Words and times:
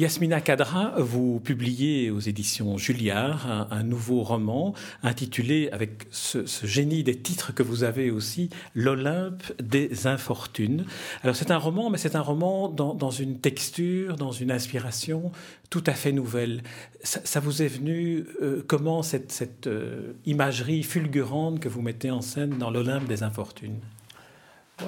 Yasmina 0.00 0.40
Kadra, 0.40 0.94
vous 0.96 1.40
publiez 1.40 2.10
aux 2.10 2.20
éditions 2.20 2.78
Julliard 2.78 3.68
un, 3.70 3.82
nouveau 3.82 4.22
roman 4.22 4.72
intitulé, 5.02 5.68
avec 5.72 6.06
ce, 6.10 6.46
génie 6.64 7.04
des 7.04 7.18
titres 7.18 7.52
que 7.52 7.62
vous 7.62 7.84
avez 7.84 8.10
aussi, 8.10 8.48
L'Olympe 8.74 9.42
des 9.62 10.06
infortunes. 10.06 10.86
Alors 11.22 11.36
c'est 11.36 11.50
un 11.50 11.58
roman, 11.58 11.90
mais 11.90 11.98
c'est 11.98 12.16
un 12.16 12.22
roman 12.22 12.70
dans, 12.70 13.10
une 13.10 13.40
texture, 13.40 14.16
dans 14.16 14.32
une 14.32 14.50
inspiration 14.50 15.32
tout 15.68 15.84
à 15.86 15.92
fait 15.92 16.12
nouvelle. 16.12 16.62
Ça, 17.02 17.38
vous 17.40 17.60
est 17.60 17.68
venu 17.68 18.24
euh, 18.40 18.64
comment 18.66 19.02
cette, 19.02 19.66
euh, 19.66 20.14
imagerie 20.24 20.82
fulgurante 20.82 21.60
que 21.60 21.68
vous 21.68 21.82
mettez 21.82 22.10
en 22.10 22.22
scène 22.22 22.56
dans 22.56 22.70
L'Olympe 22.70 23.06
des 23.06 23.22
infortunes? 23.22 23.80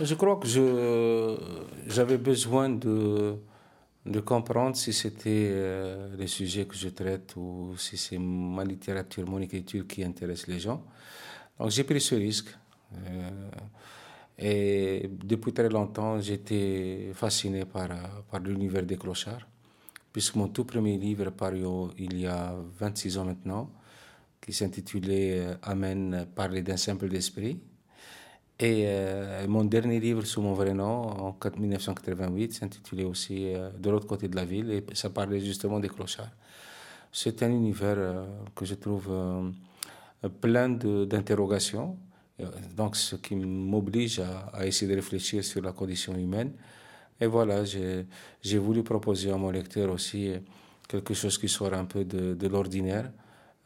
Je 0.03 0.15
crois 0.15 0.37
que 0.37 0.49
j'avais 1.87 2.17
besoin 2.17 2.71
de 2.71 3.37
de 4.05 4.21
comprendre 4.21 4.77
si 4.77 4.93
c'était 4.93 5.49
euh, 5.53 6.17
le 6.17 6.27
sujet 6.27 6.67
que 6.67 6.75
je 6.75 6.89
traite 6.89 7.35
ou 7.37 7.75
si 7.77 7.97
c'est 7.97 8.19
ma 8.19 8.65
littérature, 8.65 9.29
mon 9.29 9.41
écriture 9.41 9.87
qui 9.87 10.03
intéresse 10.03 10.47
les 10.49 10.59
gens. 10.59 10.85
Donc 11.59 11.71
j'ai 11.71 11.85
pris 11.85 12.01
ce 12.01 12.17
risque. 12.17 12.57
Euh, 13.07 13.51
et 14.39 15.09
depuis 15.23 15.53
très 15.53 15.69
longtemps, 15.69 16.21
j'étais 16.21 17.13
fasciné 17.15 17.65
par, 17.65 17.89
par 18.31 18.41
l'univers 18.41 18.83
des 18.83 18.97
clochards, 18.97 19.47
puisque 20.13 20.35
mon 20.35 20.49
tout 20.49 20.65
premier 20.65 20.99
livre 20.99 21.31
paru 21.31 21.65
il 21.97 22.19
y 22.19 22.27
a 22.27 22.55
26 22.79 23.19
ans 23.19 23.25
maintenant, 23.25 23.71
qui 24.41 24.53
s'intitulait 24.53 25.39
euh, 25.39 25.55
Amen, 25.63 26.27
parler 26.35 26.63
d'un 26.63 26.77
simple 26.77 27.09
d'esprit, 27.09 27.61
et 28.59 28.85
euh, 28.87 29.47
mon 29.49 29.65
dernier 29.65 29.99
livre 29.99 30.25
sous 30.25 30.41
mon 30.41 30.53
vrai 30.53 30.75
nom, 30.75 31.09
en 31.09 31.37
1988, 31.59 32.53
s'intitulait 32.53 33.05
aussi 33.05 33.53
euh, 33.55 33.71
De 33.79 33.91
l'autre 33.91 34.07
côté 34.07 34.29
de 34.29 34.37
la 34.37 34.45
ville, 34.45 34.71
et 34.71 34.85
ça 34.95 35.11
parlait 35.11 35.41
justement 35.41 35.81
des 35.81 35.89
clochards. 35.89 36.31
C'est 37.11 37.43
un 37.43 37.51
univers 37.51 37.97
euh, 37.99 38.25
que 38.55 38.65
je 38.65 38.75
trouve 38.75 39.11
plein 40.41 40.69
d'interrogations, 40.69 41.97
donc 42.77 42.97
ce 42.97 43.17
qui 43.17 43.35
m'oblige 43.35 44.21
à, 44.21 44.65
essayer 44.67 44.91
de 44.91 44.97
réfléchir 44.97 45.43
sur 45.43 45.61
la 45.63 45.73
condition 45.73 46.15
humaine. 46.15 46.53
Et 47.21 47.27
voilà, 47.27 47.65
j'ai 47.65 48.59
voulu 48.59 48.83
proposer 48.85 49.31
à 49.33 49.37
mon 49.37 49.51
lecteur 49.51 49.91
aussi 49.91 50.33
quelque 50.89 51.15
chose 51.15 51.39
qui 51.39 51.49
soit 51.49 51.75
un 51.75 51.85
peu 51.85 52.05
de, 52.05 52.47
l'ordinaire, 52.47 53.11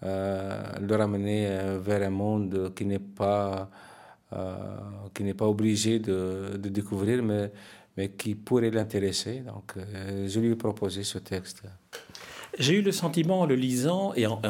le 0.02 0.94
ramener 0.96 1.78
vers 1.78 2.02
un 2.02 2.10
monde 2.10 2.72
qui 2.74 2.86
n'est 2.86 2.98
pas 2.98 3.70
qui 5.14 5.24
n'est 5.24 5.34
pas 5.34 5.46
obligé 5.46 5.98
de, 5.98 6.56
de, 6.56 6.68
découvrir, 6.68 7.22
mais, 7.22 7.52
mais 7.96 8.10
qui 8.10 8.34
pourrait 8.34 8.70
l'intéresser. 8.70 9.40
Donc, 9.40 9.74
euh, 9.76 10.28
je 10.28 10.40
lui 10.40 10.52
ai 10.52 10.56
proposé 10.56 11.04
ce 11.04 11.18
texte. 11.18 11.62
J'ai 12.58 12.76
eu 12.76 12.82
le 12.82 12.92
sentiment 12.92 13.40
en 13.40 13.46
le 13.46 13.54
lisant 13.54 14.14
et 14.14 14.26
en, 14.26 14.40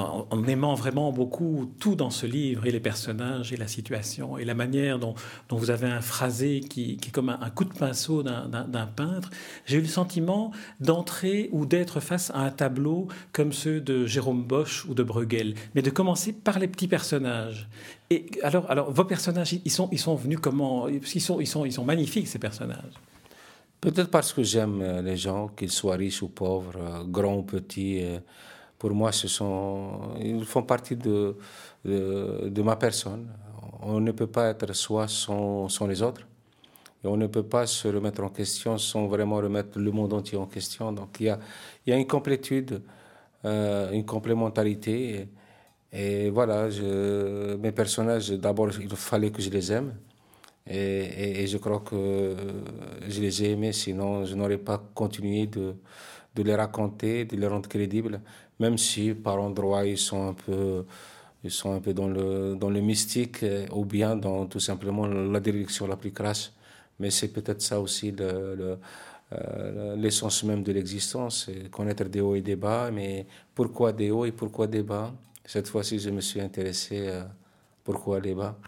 aimant 0.46 0.74
vraiment 0.74 1.10
beaucoup 1.10 1.72
tout 1.80 1.96
dans 1.96 2.10
ce 2.10 2.24
livre, 2.24 2.64
et 2.66 2.70
les 2.70 2.80
personnages, 2.80 3.52
et 3.52 3.56
la 3.56 3.66
situation, 3.66 4.38
et 4.38 4.44
la 4.44 4.54
manière 4.54 5.00
dont, 5.00 5.14
vous 5.50 5.70
avez 5.70 5.88
un 5.88 6.00
phrasé 6.00 6.60
qui, 6.60 6.98
qui 6.98 7.08
est 7.08 7.12
comme 7.12 7.30
un, 7.30 7.50
coup 7.50 7.64
de 7.64 7.72
pinceau 7.72 8.22
d'un 8.22 8.86
peintre, 8.94 9.30
j'ai 9.64 9.78
eu 9.78 9.80
le 9.80 9.88
sentiment 9.88 10.52
d'entrer 10.80 11.48
ou 11.52 11.66
d'être 11.66 11.98
face 11.98 12.30
à 12.30 12.40
un 12.40 12.50
tableau 12.50 13.08
comme 13.32 13.52
ceux 13.52 13.80
de 13.80 14.06
Jérôme 14.06 14.44
Bosch 14.44 14.84
ou 14.84 14.94
de 14.94 15.02
Bruegel, 15.02 15.54
mais 15.74 15.82
de 15.82 15.90
commencer 15.90 16.32
par 16.32 16.60
les 16.60 16.68
petits 16.68 16.88
personnages. 16.88 17.68
Et 18.10 18.26
alors, 18.42 18.70
alors 18.70 18.92
vos 18.92 19.04
personnages, 19.04 19.54
ils 19.64 19.70
sont, 19.70 19.88
ils 19.90 19.98
sont 19.98 20.14
venus 20.14 20.38
comment? 20.40 20.88
Ils 20.88 21.20
sont, 21.20 21.40
ils, 21.40 21.46
sont, 21.46 21.64
ils 21.64 21.72
sont 21.72 21.84
magnifiques, 21.84 22.28
ces 22.28 22.38
personnages. 22.38 22.94
Peut-être 23.80 24.10
parce 24.10 24.32
que 24.32 24.42
j'aime 24.42 24.80
euh, 24.82 25.02
les 25.02 25.16
gens, 25.16 25.48
qu'ils 25.48 25.70
soient 25.70 25.96
riches 25.96 26.22
ou 26.22 26.28
pauvres, 26.28 26.76
euh, 26.76 27.04
grands 27.04 27.36
ou 27.36 27.42
petits. 27.42 28.02
Euh, 28.02 28.18
pour 28.78 28.90
moi, 28.92 29.12
ce 29.12 29.28
sont, 29.28 30.14
ils 30.20 30.44
font 30.44 30.62
partie 30.62 30.96
de, 30.96 31.36
de, 31.84 32.62
ma 32.62 32.76
personne. 32.76 33.28
On 33.80 34.00
ne 34.00 34.12
peut 34.12 34.26
pas 34.26 34.48
être 34.48 34.72
soi 34.74 35.08
sans, 35.08 35.68
sans, 35.68 35.86
les 35.86 36.02
autres. 36.02 36.26
Et 37.04 37.06
on 37.06 37.16
ne 37.16 37.26
peut 37.26 37.42
pas 37.42 37.66
se 37.66 37.88
remettre 37.88 38.22
en 38.22 38.30
question 38.30 38.78
sans 38.78 39.06
vraiment 39.06 39.36
remettre 39.36 39.78
le 39.78 39.90
monde 39.92 40.12
entier 40.12 40.38
en 40.38 40.46
question. 40.46 40.92
Donc 40.92 41.16
il 41.20 41.26
y 41.26 41.28
a, 41.30 41.38
il 41.86 41.90
y 41.90 41.92
a 41.92 41.96
une 41.96 42.06
complétude, 42.06 42.82
une 43.44 44.04
complémentarité. 44.04 45.28
Et, 45.92 46.30
voilà, 46.30 46.68
mes 47.58 47.72
personnages, 47.72 48.30
d'abord, 48.32 48.70
il 48.78 48.88
fallait 48.90 49.30
que 49.30 49.40
je 49.40 49.50
les 49.50 49.72
aime. 49.72 49.94
Et, 50.68 51.46
je 51.46 51.58
crois 51.58 51.80
que 51.80 52.34
je 53.08 53.20
les 53.20 53.44
ai 53.44 53.50
aimés, 53.52 53.72
sinon 53.72 54.24
je 54.24 54.34
n'aurais 54.34 54.58
pas 54.58 54.82
continué 54.94 55.46
de, 55.46 55.74
les 56.36 56.54
raconter, 56.54 57.24
de 57.24 57.36
les 57.36 57.46
rendre 57.46 57.68
crédibles, 57.68 58.20
même 58.58 58.76
si 58.76 59.14
par 59.14 59.40
endroits 59.40 59.86
ils 59.86 59.98
sont 59.98 60.28
un 60.28 60.34
peu, 60.34 60.84
ils 61.44 61.50
sont 61.52 61.72
un 61.72 61.80
peu 61.80 61.94
dans, 61.94 62.08
le, 62.08 62.80
mystique 62.80 63.44
ou 63.72 63.84
bien 63.84 64.16
dans 64.16 64.46
tout 64.46 64.60
simplement 64.60 65.06
la 65.06 65.40
direction 65.40 65.86
la 65.86 65.96
plus 65.96 66.12
crasse. 66.12 66.52
Mais 66.98 67.10
c'est 67.10 67.28
peut-être 67.28 67.62
ça 67.62 67.80
aussi 67.80 68.14
euh, 69.32 69.96
l'essence 69.96 70.44
même 70.44 70.62
de 70.62 70.72
l'existence, 70.72 71.50
connaître 71.70 72.04
des 72.04 72.20
hauts 72.20 72.34
et 72.34 72.42
des 72.42 72.56
bas, 72.56 72.90
mais 72.90 73.26
pourquoi 73.54 73.92
des 73.92 74.10
hauts 74.10 74.24
et 74.24 74.32
pourquoi 74.32 74.66
des 74.66 74.82
bas? 74.82 75.12
Cette 75.44 75.68
fois-ci, 75.68 75.98
je 75.98 76.10
me 76.10 76.20
suis 76.20 76.40
intéressé 76.40 77.08
à 77.08 77.28
pourquoi 77.84 78.18
les 78.20 78.34
bas? 78.34 78.58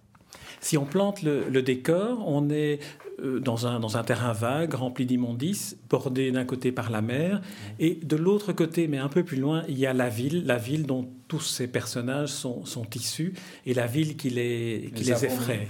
Si 0.61 0.77
on 0.77 0.85
plante 0.85 1.23
le, 1.23 1.63
décor, 1.63 2.23
on 2.27 2.51
est 2.51 2.81
euh, 3.21 3.41
dans 3.41 3.67
un, 3.67 3.81
dans 3.81 3.97
un 3.97 4.03
terrain 4.03 4.33
vague, 4.33 4.75
rempli 4.75 5.07
d'immondices, 5.07 5.77
bordé 5.89 6.31
d'un 6.31 6.45
côté 6.45 6.73
par 6.73 6.91
la 6.91 7.03
mer, 7.03 7.41
et 7.79 7.99
de 8.03 8.17
l'autre 8.17 8.53
côté, 8.53 8.89
mais 8.89 8.99
un 8.99 9.09
peu 9.09 9.25
plus 9.25 9.39
loin, 9.39 9.65
il 9.69 9.79
y 9.79 9.87
a 9.87 9.93
la 9.93 10.09
ville, 10.09 10.45
la 10.47 10.57
ville 10.57 10.87
dont 10.87 11.09
tous 11.29 11.41
ces 11.41 11.69
personnages 11.69 12.31
sont, 12.31 12.65
sont 12.65 12.87
issus, 12.95 13.35
et 13.67 13.75
la 13.75 13.87
ville 13.87 14.17
qui 14.17 14.31
les, 14.31 14.91
qui 14.95 15.05
les, 15.05 15.25
effraie. 15.25 15.69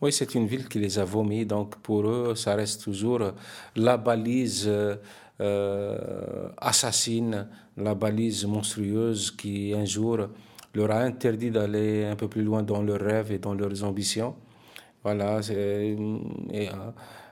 Oui, 0.00 0.12
c'est 0.12 0.34
une 0.34 0.46
ville 0.46 0.68
qui 0.68 0.78
les 0.78 0.98
a 0.98 1.04
vomis, 1.04 1.46
donc 1.46 1.76
pour 1.76 2.06
eux, 2.06 2.34
ça 2.34 2.54
reste 2.54 2.82
toujours 2.82 3.20
la 3.76 3.96
balise 3.96 4.70
euh, 5.40 6.48
assassine, 6.58 7.48
la 7.76 7.94
balise 7.94 8.44
monstrueuse 8.44 9.30
qui 9.30 9.72
un 9.74 9.84
jour 9.84 10.28
leur 10.74 10.90
a 10.90 11.00
interdit 11.00 11.50
d'aller 11.50 12.04
un 12.04 12.16
peu 12.16 12.28
plus 12.28 12.42
loin 12.42 12.62
dans 12.62 12.82
leurs 12.82 13.00
rêves 13.00 13.32
et 13.32 13.38
dans 13.38 13.54
leurs 13.54 13.84
ambitions. 13.84 14.34
Voilà, 15.02 15.40
et, 15.50 15.96
euh, 16.54 16.68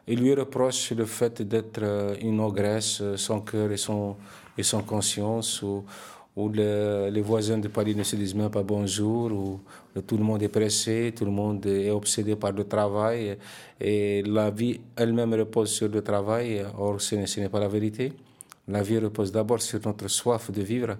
il 0.07 0.21
lui 0.21 0.35
reproche 0.35 0.93
le 0.93 1.07
fait 1.07 1.41
d'être 1.43 1.81
euh, 1.83 2.15
une 2.21 2.41
ogresse 2.41 3.01
euh, 3.01 3.17
sans 3.17 3.41
cœur 3.41 3.73
et 3.73 3.77
sans, 3.79 4.19
et 4.59 4.63
sans 4.63 4.83
conscience, 4.83 5.63
ou, 5.63 5.85
où 6.37 6.49
les 6.51 7.23
voisins 7.23 7.59
de 7.59 7.69
Paris 7.69 7.95
ne 7.95 8.03
se 8.03 8.17
disent 8.17 8.35
même 8.35 8.51
pas 8.51 8.63
bonjour, 8.63 9.33
où 9.33 9.61
tout 10.07 10.17
le 10.17 10.25
monde 10.25 10.43
est 10.43 10.49
pressé, 10.49 11.13
tout 11.17 11.25
le 11.25 11.31
monde 11.31 11.65
est 11.67 11.91
obsédé 11.91 12.37
par 12.37 12.53
le 12.53 12.65
travail, 12.65 13.39
et 13.81 14.23
la 14.23 14.51
vie 14.51 14.81
elle-même 14.97 15.35
repose 15.35 15.71
sur 15.71 15.89
le 15.89 16.03
travail, 16.03 16.65
or 16.79 17.01
ce 17.01 17.17
n'est 17.41 17.49
pas 17.49 17.61
la 17.61 17.69
vérité. 17.69 18.13
La 18.69 18.83
vie 18.83 18.99
repose 18.99 19.33
d'abord 19.33 19.61
sur 19.61 19.81
notre 19.85 20.09
soif 20.09 20.51
de 20.51 20.63
vivre 20.63 20.97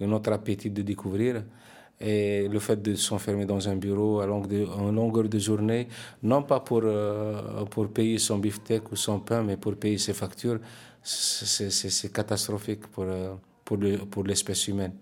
et 0.00 0.06
notre 0.06 0.32
appétit 0.32 0.70
de 0.70 0.82
découvrir. 0.82 1.42
Et 2.00 2.46
le 2.48 2.58
fait 2.58 2.82
de 2.82 2.94
s'enfermer 2.94 3.46
dans 3.46 3.68
un 3.68 3.76
bureau 3.76 4.20
à, 4.20 4.26
longue 4.26 4.48
de, 4.48 4.66
longueur 4.92 5.28
de 5.28 5.38
journée, 5.38 5.88
non 6.22 6.42
pas 6.42 6.60
pour, 6.60 6.82
euh, 6.84 7.64
pour 7.70 7.88
payer 7.88 8.18
son 8.18 8.38
beefsteak 8.38 8.92
ou 8.92 8.96
son 8.96 9.20
pain, 9.20 9.42
mais 9.42 9.56
pour 9.56 9.76
payer 9.76 9.96
ses 9.96 10.12
factures, 10.12 10.60
c'est 11.02 12.12
catastrophique 12.12 12.86
pour, 12.88 13.04
euh, 13.04 13.34
pour, 13.64 13.78
pour 14.10 14.24
l'espèce 14.24 14.68
humaine. 14.68 14.92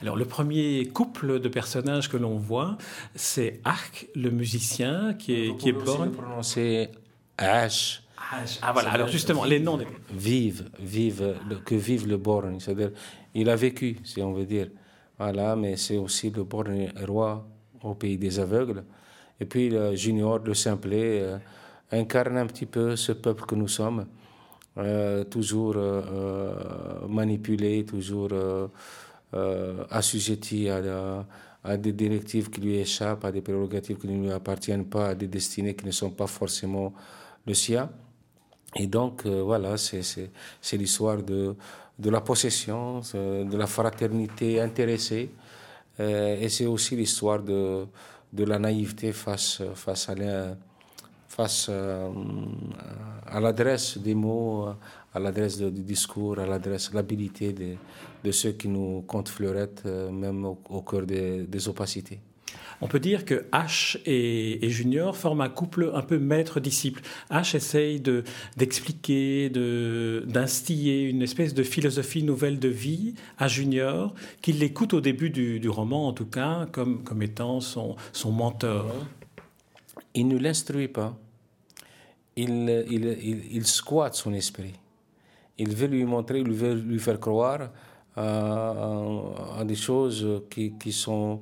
Alors 0.00 0.16
le 0.16 0.24
premier 0.24 0.86
couple 0.86 1.40
de 1.40 1.48
personnages 1.48 2.08
que 2.08 2.16
l'on 2.16 2.36
voit, 2.36 2.78
c'est 3.14 3.60
Arc, 3.64 4.08
le 4.14 4.30
musicien, 4.30 5.14
qui 5.14 5.34
est, 5.34 5.56
qui 5.56 5.70
est 5.70 5.72
borgne. 5.72 6.10
prononcer 6.10 6.88
H. 7.38 8.00
Ah 8.62 8.72
voilà, 8.72 8.90
alors 8.92 9.08
justement, 9.08 9.44
les 9.44 9.60
noms... 9.60 9.78
Vive, 10.10 10.70
vive, 10.78 11.34
que 11.64 11.74
vive 11.74 12.08
le 12.08 12.16
borgne, 12.16 12.60
c'est-à-dire 12.60 12.90
il 13.34 13.48
a 13.50 13.56
vécu, 13.56 13.98
si 14.04 14.22
on 14.22 14.32
veut 14.32 14.46
dire. 14.46 14.68
Voilà, 15.22 15.54
mais 15.54 15.76
c'est 15.76 15.98
aussi 15.98 16.30
le 16.30 16.42
borgne 16.42 16.90
roi 17.06 17.46
au 17.84 17.94
pays 17.94 18.18
des 18.18 18.40
aveugles. 18.40 18.82
Et 19.38 19.44
puis 19.44 19.70
le 19.70 19.94
junior, 19.94 20.40
le 20.40 20.52
simplet, 20.52 21.20
euh, 21.20 21.38
incarne 21.92 22.38
un 22.38 22.46
petit 22.46 22.66
peu 22.66 22.96
ce 22.96 23.12
peuple 23.12 23.44
que 23.46 23.54
nous 23.54 23.68
sommes, 23.68 24.06
euh, 24.78 25.22
toujours 25.22 25.74
euh, 25.76 27.06
manipulé, 27.08 27.84
toujours 27.84 28.30
assujetti 29.90 30.68
à, 30.68 31.24
à, 31.62 31.76
des 31.76 31.92
directives 31.92 32.50
qui 32.50 32.60
lui 32.60 32.78
échappent, 32.78 33.24
à 33.24 33.30
des 33.30 33.42
prérogatives 33.42 33.98
qui 33.98 34.08
ne 34.08 34.24
lui 34.24 34.32
appartiennent 34.32 34.86
pas, 34.86 35.10
à 35.10 35.14
des 35.14 35.28
destinées 35.28 35.76
qui 35.76 35.86
ne 35.86 35.92
sont 35.92 36.10
pas 36.10 36.26
forcément 36.26 36.92
le 37.46 37.54
sien. 37.54 37.88
Et 38.74 38.88
donc, 38.88 39.24
voilà, 39.24 39.76
c'est 39.76 40.76
l'histoire 40.76 41.22
de, 41.22 41.54
de 42.02 42.10
la 42.10 42.20
possession, 42.20 43.00
de 43.14 43.56
la 43.56 43.66
fraternité 43.66 44.60
intéressée. 44.60 45.30
et 45.98 46.48
c'est 46.48 46.66
aussi 46.66 46.96
l'histoire 46.96 47.40
de, 47.42 47.86
la 48.36 48.58
naïveté 48.58 49.12
face, 49.12 49.62
euh, 51.68 52.10
à 53.26 53.40
l'adresse 53.40 53.98
des 53.98 54.14
mots, 54.14 54.68
à 55.14 55.18
l'adresse 55.18 55.58
du 55.58 55.82
discours, 55.82 56.38
à 56.38 56.46
l'adresse, 56.46 56.92
l'habilité 56.92 57.52
de, 58.22 58.30
ceux 58.30 58.52
qui 58.52 58.68
nous 58.68 59.02
comptent 59.02 59.28
fleurettes, 59.28 59.82
euh, 59.86 60.10
même 60.10 60.44
au, 60.44 60.82
cœur 60.82 61.06
des, 61.06 61.68
opacités. 61.68 62.20
On 62.80 62.88
peut 62.88 62.98
dire 63.00 63.24
que 63.24 63.46
H 63.52 63.98
et, 64.06 64.68
Junior 64.68 65.16
forment 65.16 65.42
un 65.42 65.48
couple 65.48 65.92
un 65.94 66.02
peu 66.02 66.18
maître-disciple. 66.18 67.02
H 67.30 67.56
essaye 67.56 68.00
de, 68.00 68.24
d'expliquer, 68.56 69.50
de, 69.50 70.24
d'instiller 70.26 71.02
une 71.02 71.22
espèce 71.22 71.54
de 71.54 71.62
philosophie 71.62 72.24
nouvelle 72.24 72.58
de 72.58 72.68
vie 72.68 73.14
à 73.38 73.48
Junior, 73.48 74.14
qu'il 74.40 74.58
l'écoute 74.58 74.94
au 74.94 75.00
début 75.00 75.30
du, 75.30 75.60
du, 75.60 75.68
roman, 75.68 76.08
en 76.08 76.12
tout 76.12 76.26
cas, 76.26 76.66
comme, 76.72 77.04
comme 77.04 77.22
étant 77.22 77.60
son, 77.60 77.96
son 78.12 78.32
mentor. 78.32 78.92
Il 80.14 80.28
ne 80.28 80.38
l'instruit 80.38 80.88
pas 80.88 81.16
il, 82.36 82.84
il, 82.90 83.42
il, 83.52 83.66
squatte 83.66 84.14
son 84.14 84.32
esprit. 84.32 84.72
Il 85.58 85.74
veut 85.74 85.86
lui 85.86 86.04
montrer, 86.04 86.40
il 86.40 86.52
veut 86.52 86.74
lui 86.74 86.98
faire 86.98 87.20
croire 87.20 87.70
à, 88.16 89.62
des 89.64 89.74
choses 89.74 90.42
qui, 90.50 90.72
qui, 90.78 90.92
sont, 90.92 91.40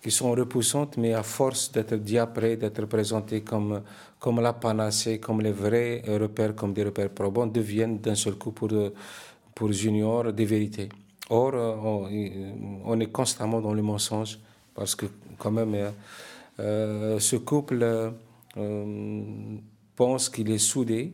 qui 0.00 0.10
sont 0.10 0.30
repoussantes, 0.30 0.96
mais 0.96 1.12
à 1.12 1.22
force 1.22 1.70
d'être 1.72 1.94
diapré, 1.96 2.56
d'être 2.56 2.86
présenté 2.86 3.42
comme, 3.42 3.82
comme 4.18 4.40
la 4.40 4.52
panacée, 4.52 5.18
comme 5.18 5.40
les 5.42 5.52
vrais 5.52 6.02
repères, 6.06 6.54
comme 6.54 6.72
des 6.72 6.84
repères 6.84 7.10
probants, 7.10 7.46
deviennent 7.46 7.98
d'un 7.98 8.14
seul 8.14 8.34
coup 8.34 8.52
pour, 8.52 8.70
pour 9.54 9.72
Junior 9.72 10.32
des 10.32 10.44
vérités. 10.46 10.88
Or, 11.28 11.54
on, 12.84 13.00
est 13.00 13.12
constamment 13.12 13.60
dans 13.60 13.74
le 13.74 13.82
mensonge, 13.82 14.38
parce 14.74 14.94
que 14.94 15.06
quand 15.38 15.50
même, 15.50 15.92
euh, 16.58 17.18
ce 17.20 17.36
couple... 17.36 18.12
Euh, 18.56 19.58
pense 20.00 20.30
qu'il 20.30 20.50
est 20.50 20.64
soudé. 20.72 21.12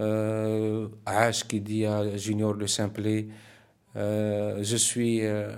Euh, 0.00 0.88
H 1.06 1.46
qui 1.46 1.60
dit 1.60 1.86
à 1.86 2.16
Junior 2.16 2.56
de 2.56 2.66
Simplet 2.66 3.28
euh, 3.94 4.58
Je 4.64 4.76
suis. 4.76 5.20
Euh, 5.22 5.52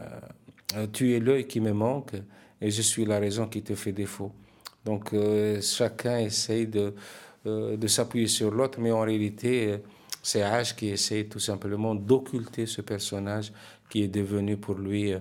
tu 0.93 1.15
es 1.15 1.19
l'œil 1.19 1.47
qui 1.47 1.61
me 1.61 1.73
manque 1.73 2.13
et 2.63 2.71
je 2.71 2.83
suis 2.83 3.05
la 3.05 3.19
raison 3.19 3.47
qui 3.49 3.63
te 3.63 3.75
fait 3.75 3.93
défaut. 3.93 4.33
Donc 4.85 5.13
euh, 5.13 5.61
chacun 5.61 6.19
essaye 6.19 6.67
de, 6.67 6.95
de 7.45 7.87
s'appuyer 7.89 8.29
sur 8.29 8.51
l'autre, 8.51 8.79
mais 8.81 8.93
en 8.93 9.01
réalité, 9.01 9.79
c'est 10.23 10.41
H 10.41 10.75
qui 10.77 10.89
essaye 10.89 11.29
tout 11.29 11.41
simplement 11.41 11.95
d'occulter 11.95 12.67
ce 12.67 12.81
personnage 12.81 13.53
qui 13.91 14.05
est 14.05 14.09
devenu 14.09 14.57
pour 14.57 14.77
lui 14.77 15.13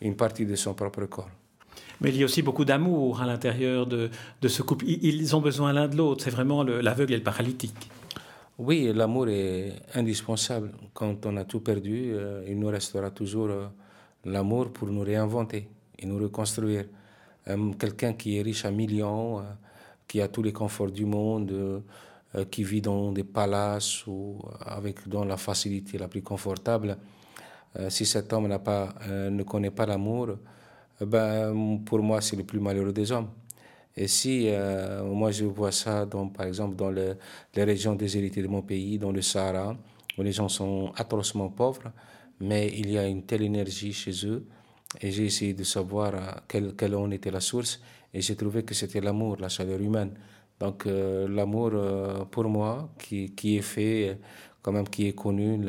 une 0.00 0.16
partie 0.16 0.46
de 0.46 0.54
son 0.54 0.74
propre 0.74 1.04
corps. 1.06 1.30
Mais 2.00 2.10
il 2.10 2.16
y 2.16 2.22
a 2.22 2.24
aussi 2.24 2.42
beaucoup 2.42 2.64
d'amour 2.64 3.20
à 3.20 3.26
l'intérieur 3.26 3.86
de, 3.86 4.10
de, 4.40 4.48
ce 4.48 4.62
couple. 4.62 4.84
Ils 4.86 5.34
ont 5.34 5.40
besoin 5.40 5.72
l'un 5.72 5.88
de 5.88 5.96
l'autre. 5.96 6.24
C'est 6.24 6.30
vraiment 6.30 6.62
l'aveugle 6.62 7.14
et 7.14 7.16
le 7.16 7.22
paralytique. 7.22 7.90
Oui, 8.58 8.92
l'amour 8.94 9.28
est 9.28 9.72
indispensable. 9.94 10.72
Quand 10.92 11.26
on 11.26 11.36
a 11.36 11.44
tout 11.44 11.60
perdu, 11.60 12.12
euh, 12.12 12.44
il 12.48 12.58
nous 12.58 12.68
restera 12.68 13.10
toujours 13.10 13.48
euh, 13.48 13.66
l'amour 14.24 14.72
pour 14.72 14.88
nous 14.88 15.00
réinventer 15.00 15.66
et 15.98 16.06
nous 16.06 16.18
reconstruire. 16.18 16.86
Euh, 17.48 17.72
quelqu'un 17.72 18.14
qui 18.14 18.38
est 18.38 18.42
riche 18.42 18.64
à 18.64 18.70
millions, 18.70 19.42
qui 20.08 20.20
a 20.20 20.28
tous 20.28 20.42
les 20.42 20.52
conforts 20.52 20.90
du 20.90 21.04
monde, 21.04 21.82
qui 22.50 22.64
vit 22.64 22.80
dans 22.80 23.12
des 23.12 23.22
palaces 23.22 24.06
ou 24.06 24.40
avec 24.60 25.06
dans 25.08 25.24
la 25.24 25.36
facilité 25.36 25.98
la 25.98 26.08
plus 26.08 26.22
confortable, 26.22 26.96
si 27.88 28.04
cet 28.04 28.32
homme 28.32 28.48
n'a 28.48 28.58
pas, 28.58 28.92
ne 29.08 29.42
connaît 29.44 29.70
pas 29.70 29.86
l'amour, 29.86 30.30
ben, 31.00 31.78
pour 31.84 32.00
moi, 32.02 32.20
c'est 32.20 32.36
le 32.36 32.44
plus 32.44 32.60
malheureux 32.60 32.92
des 32.92 33.10
hommes. 33.12 33.28
Et 33.96 34.08
si 34.08 34.48
euh, 34.48 35.04
moi 35.04 35.30
je 35.30 35.44
vois 35.44 35.70
ça, 35.70 36.04
dans, 36.04 36.26
par 36.28 36.46
exemple, 36.46 36.74
dans 36.74 36.90
le, 36.90 37.16
les 37.54 37.64
régions 37.64 37.94
déshéritées 37.94 38.42
de 38.42 38.48
mon 38.48 38.62
pays, 38.62 38.98
dans 38.98 39.12
le 39.12 39.22
Sahara, 39.22 39.76
où 40.18 40.22
les 40.22 40.32
gens 40.32 40.48
sont 40.48 40.92
atrocement 40.96 41.48
pauvres, 41.48 41.92
mais 42.40 42.72
il 42.76 42.90
y 42.90 42.98
a 42.98 43.06
une 43.06 43.22
telle 43.22 43.42
énergie 43.42 43.92
chez 43.92 44.26
eux, 44.26 44.46
et 45.00 45.10
j'ai 45.10 45.26
essayé 45.26 45.54
de 45.54 45.64
savoir 45.64 46.14
euh, 46.14 46.18
quelle, 46.48 46.74
quelle 46.76 46.94
en 46.94 47.10
était 47.10 47.30
la 47.30 47.40
source, 47.40 47.80
et 48.12 48.20
j'ai 48.20 48.36
trouvé 48.36 48.62
que 48.64 48.74
c'était 48.74 49.00
l'amour, 49.00 49.36
la 49.40 49.48
chaleur 49.48 49.80
humaine. 49.80 50.12
Donc 50.60 50.86
euh, 50.86 51.28
l'amour, 51.28 51.72
pour 52.30 52.44
moi, 52.44 52.90
qui, 52.98 53.34
qui, 53.34 53.56
est 53.56 53.62
fait, 53.62 54.18
quand 54.62 54.72
même, 54.72 54.88
qui 54.88 55.08
est 55.08 55.12
connu, 55.12 55.60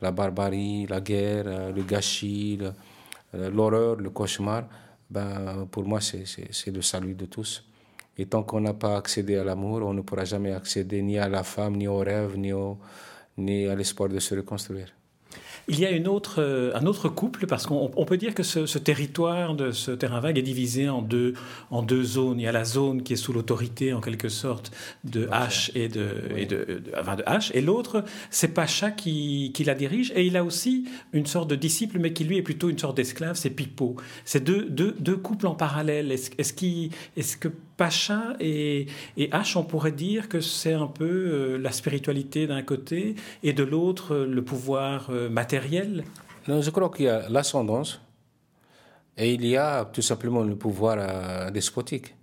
la 0.00 0.12
barbarie, 0.12 0.86
la 0.86 1.00
guerre, 1.00 1.72
le 1.72 1.82
gâchis, 1.82 2.58
euh, 3.34 3.50
l'horreur, 3.50 3.96
le 3.96 4.10
cauchemar, 4.10 4.64
ben, 5.08 5.66
pour 5.70 5.84
moi, 5.84 6.00
c'est 6.00 6.70
le 6.72 6.82
salut 6.82 7.14
de 7.14 7.26
tous. 7.26 7.64
Et 8.18 8.26
tant 8.26 8.42
qu'on 8.42 8.60
n'a 8.60 8.74
pas 8.74 8.96
accédé 8.96 9.36
à 9.36 9.44
l'amour, 9.44 9.82
on 9.82 9.94
ne 9.94 10.02
pourra 10.02 10.24
jamais 10.24 10.52
accéder 10.52 11.00
ni 11.02 11.18
à 11.18 11.28
la 11.28 11.42
femme, 11.42 11.76
ni 11.76 11.88
au 11.88 11.98
rêve, 11.98 12.36
ni, 12.36 12.52
au, 12.52 12.78
ni 13.38 13.66
à 13.66 13.74
l'espoir 13.74 14.08
de 14.08 14.18
se 14.18 14.34
reconstruire. 14.34 14.92
Il 15.72 15.78
y 15.78 15.86
a 15.86 15.92
une 15.92 16.08
autre, 16.08 16.42
euh, 16.42 16.72
un 16.74 16.84
autre 16.84 17.08
couple, 17.08 17.46
parce 17.46 17.64
qu'on 17.64 18.04
peut 18.04 18.16
dire 18.16 18.34
que 18.34 18.42
ce, 18.42 18.78
territoire 18.78 19.54
de 19.54 19.70
ce 19.70 19.92
terrain 19.92 20.18
vague 20.18 20.36
est 20.36 20.42
divisé 20.42 20.88
en 20.88 21.00
deux, 21.00 21.34
en 21.70 21.82
deux 21.82 22.02
zones. 22.02 22.40
Il 22.40 22.42
y 22.42 22.48
a 22.48 22.52
la 22.52 22.64
zone 22.64 23.04
qui 23.04 23.12
est 23.12 23.16
sous 23.16 23.32
l'autorité, 23.32 23.92
en 23.92 24.00
quelque 24.00 24.28
sorte, 24.28 24.72
de 25.04 25.26
H 25.26 25.70
et 25.76 25.88
de, 25.88 26.08
et 26.36 26.46
de, 26.46 26.82
enfin 26.98 27.14
de 27.14 27.22
H, 27.22 27.52
et 27.54 27.60
l'autre, 27.60 28.02
c'est 28.30 28.48
Pacha 28.48 28.90
qui, 28.90 29.52
qui, 29.54 29.62
la 29.62 29.76
dirige, 29.76 30.12
et 30.16 30.26
il 30.26 30.36
a 30.36 30.42
aussi 30.42 30.88
une 31.12 31.26
sorte 31.26 31.48
de 31.48 31.54
disciple, 31.54 32.00
mais 32.00 32.12
qui 32.12 32.24
lui 32.24 32.36
est 32.36 32.42
plutôt 32.42 32.68
une 32.68 32.78
sorte 32.78 32.96
d'esclave, 32.96 33.36
c'est 33.36 33.50
Pipo. 33.50 33.94
C'est 34.24 34.42
deux, 34.42 34.68
deux, 34.68 34.96
deux, 34.98 35.16
couples 35.16 35.46
en 35.46 35.54
parallèle. 35.54 36.10
Est-ce 36.10 36.30
est 36.64 36.90
est 37.16 37.38
que 37.38 37.48
Pacha 37.80 38.34
et, 38.40 38.88
H, 39.16 39.56
on 39.56 39.62
pourrait 39.62 39.92
dire 39.92 40.28
que 40.28 40.42
c'est 40.42 40.74
un 40.74 40.86
peu 40.86 41.06
euh, 41.06 41.56
la 41.56 41.72
spiritualité 41.72 42.46
d'un 42.46 42.60
côté 42.60 43.14
et 43.42 43.54
de 43.54 43.62
l'autre 43.62 44.14
le 44.16 44.44
pouvoir 44.44 45.08
euh, 45.08 45.30
matériel 45.30 46.04
non, 46.46 46.60
Je 46.60 46.68
crois 46.68 46.90
qu'il 46.90 47.06
y 47.06 47.08
a 47.08 47.26
l'ascendance 47.30 48.02
et 49.16 49.32
il 49.32 49.46
y 49.46 49.56
a 49.56 49.86
tout 49.86 50.02
simplement 50.02 50.42
le 50.42 50.56
pouvoir 50.56 50.98
euh, 50.98 51.50
despotique. 51.50 52.14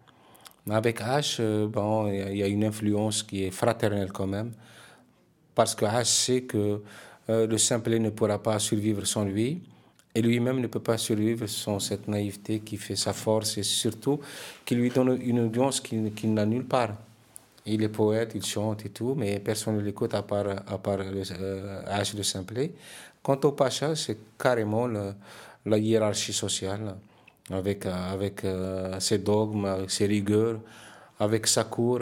Avec 0.70 1.02
H, 1.02 1.42
bon, 1.66 2.08
il 2.08 2.38
y 2.38 2.44
a 2.44 2.48
une 2.48 2.64
influence 2.64 3.24
qui 3.24 3.46
est 3.46 3.52
fraternelle 3.52 4.12
quand 4.12 4.28
même, 4.28 4.52
parce 5.56 5.74
que 5.74 5.86
H 5.86 6.04
sait 6.04 6.42
que 6.44 6.84
le 7.30 7.58
simple 7.58 7.98
ne 7.98 8.10
pourra 8.12 8.44
pas 8.44 8.60
survivre 8.60 9.08
sans 9.08 9.24
lui 9.24 9.64
et 10.18 10.22
lui-même 10.24 10.60
ne 10.60 10.66
peut 10.66 10.80
pas 10.80 10.98
survivre 10.98 11.46
sans 11.46 11.80
cette 11.80 12.08
naïveté 12.08 12.62
qui 12.62 12.78
fait 12.78 12.96
sa 12.96 13.14
force 13.14 13.60
et 13.60 13.64
surtout 13.64 14.20
qui 14.66 14.74
lui 14.74 14.90
donne 14.90 15.20
une 15.22 15.42
audience 15.42 15.80
qu'il 15.80 16.12
qui 16.16 16.26
n'a 16.26 16.44
nulle 16.44 16.66
part. 16.66 16.96
Il 17.68 17.84
est 17.84 17.90
poète, 17.90 18.32
il 18.34 18.44
chante 18.44 18.84
et 18.88 18.90
tout, 18.90 19.14
mais 19.16 19.40
personne 19.40 19.76
ne 19.78 19.82
l'écoute 19.82 20.16
à 20.16 20.24
part, 20.24 20.48
à 20.66 20.78
part 20.80 21.02
euh, 21.02 21.82
H 21.86 22.16
de 22.16 22.24
Simplet. 22.24 22.72
Quant 23.22 23.40
au 23.44 23.52
Pacha, 23.52 23.96
c'est 23.96 24.18
carrément 24.40 24.88
la 24.88 25.78
hiérarchie 25.78 26.34
sociale, 26.34 26.96
avec, 27.52 27.86
avec 27.86 28.44
euh, 28.44 29.00
ses 29.00 29.20
dogmes, 29.20 29.86
ses 29.88 30.08
rigueurs, 30.08 30.60
avec 31.20 31.46
sa 31.46 31.66
cour. 31.66 32.00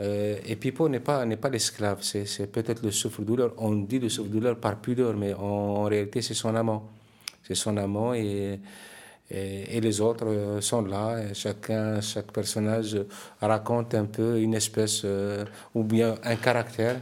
Euh, 0.00 0.38
et 0.44 0.56
Pipo 0.56 0.88
n'est 0.88 0.98
pas, 0.98 1.24
n'est 1.24 1.36
pas 1.36 1.50
l'esclave, 1.50 1.98
c'est, 2.00 2.50
peut-être 2.50 2.82
le 2.82 2.90
souffre-douleur. 2.90 3.52
On 3.58 3.76
dit 3.76 4.00
le 4.00 4.08
souffre-douleur 4.08 4.56
par 4.56 4.74
pudeur, 4.80 5.14
mais 5.14 5.34
en 5.34 5.84
réalité, 5.84 6.20
c'est 6.20 6.34
son 6.34 6.56
amant 6.56 6.90
c'est 7.46 7.54
son 7.54 7.76
amant 7.76 8.14
et, 8.14 8.58
et, 9.30 9.80
les 9.80 10.00
autres 10.00 10.26
euh, 10.26 10.60
sont 10.60 10.82
là. 10.82 11.32
Chacun, 11.34 12.00
chaque 12.00 12.32
personnage 12.32 12.96
raconte 13.40 13.94
un 13.94 14.04
peu 14.04 14.38
une 14.40 14.54
espèce 14.54 15.02
euh, 15.04 15.44
ou 15.74 15.82
bien 15.82 16.14
un 16.24 16.36
caractère. 16.36 17.00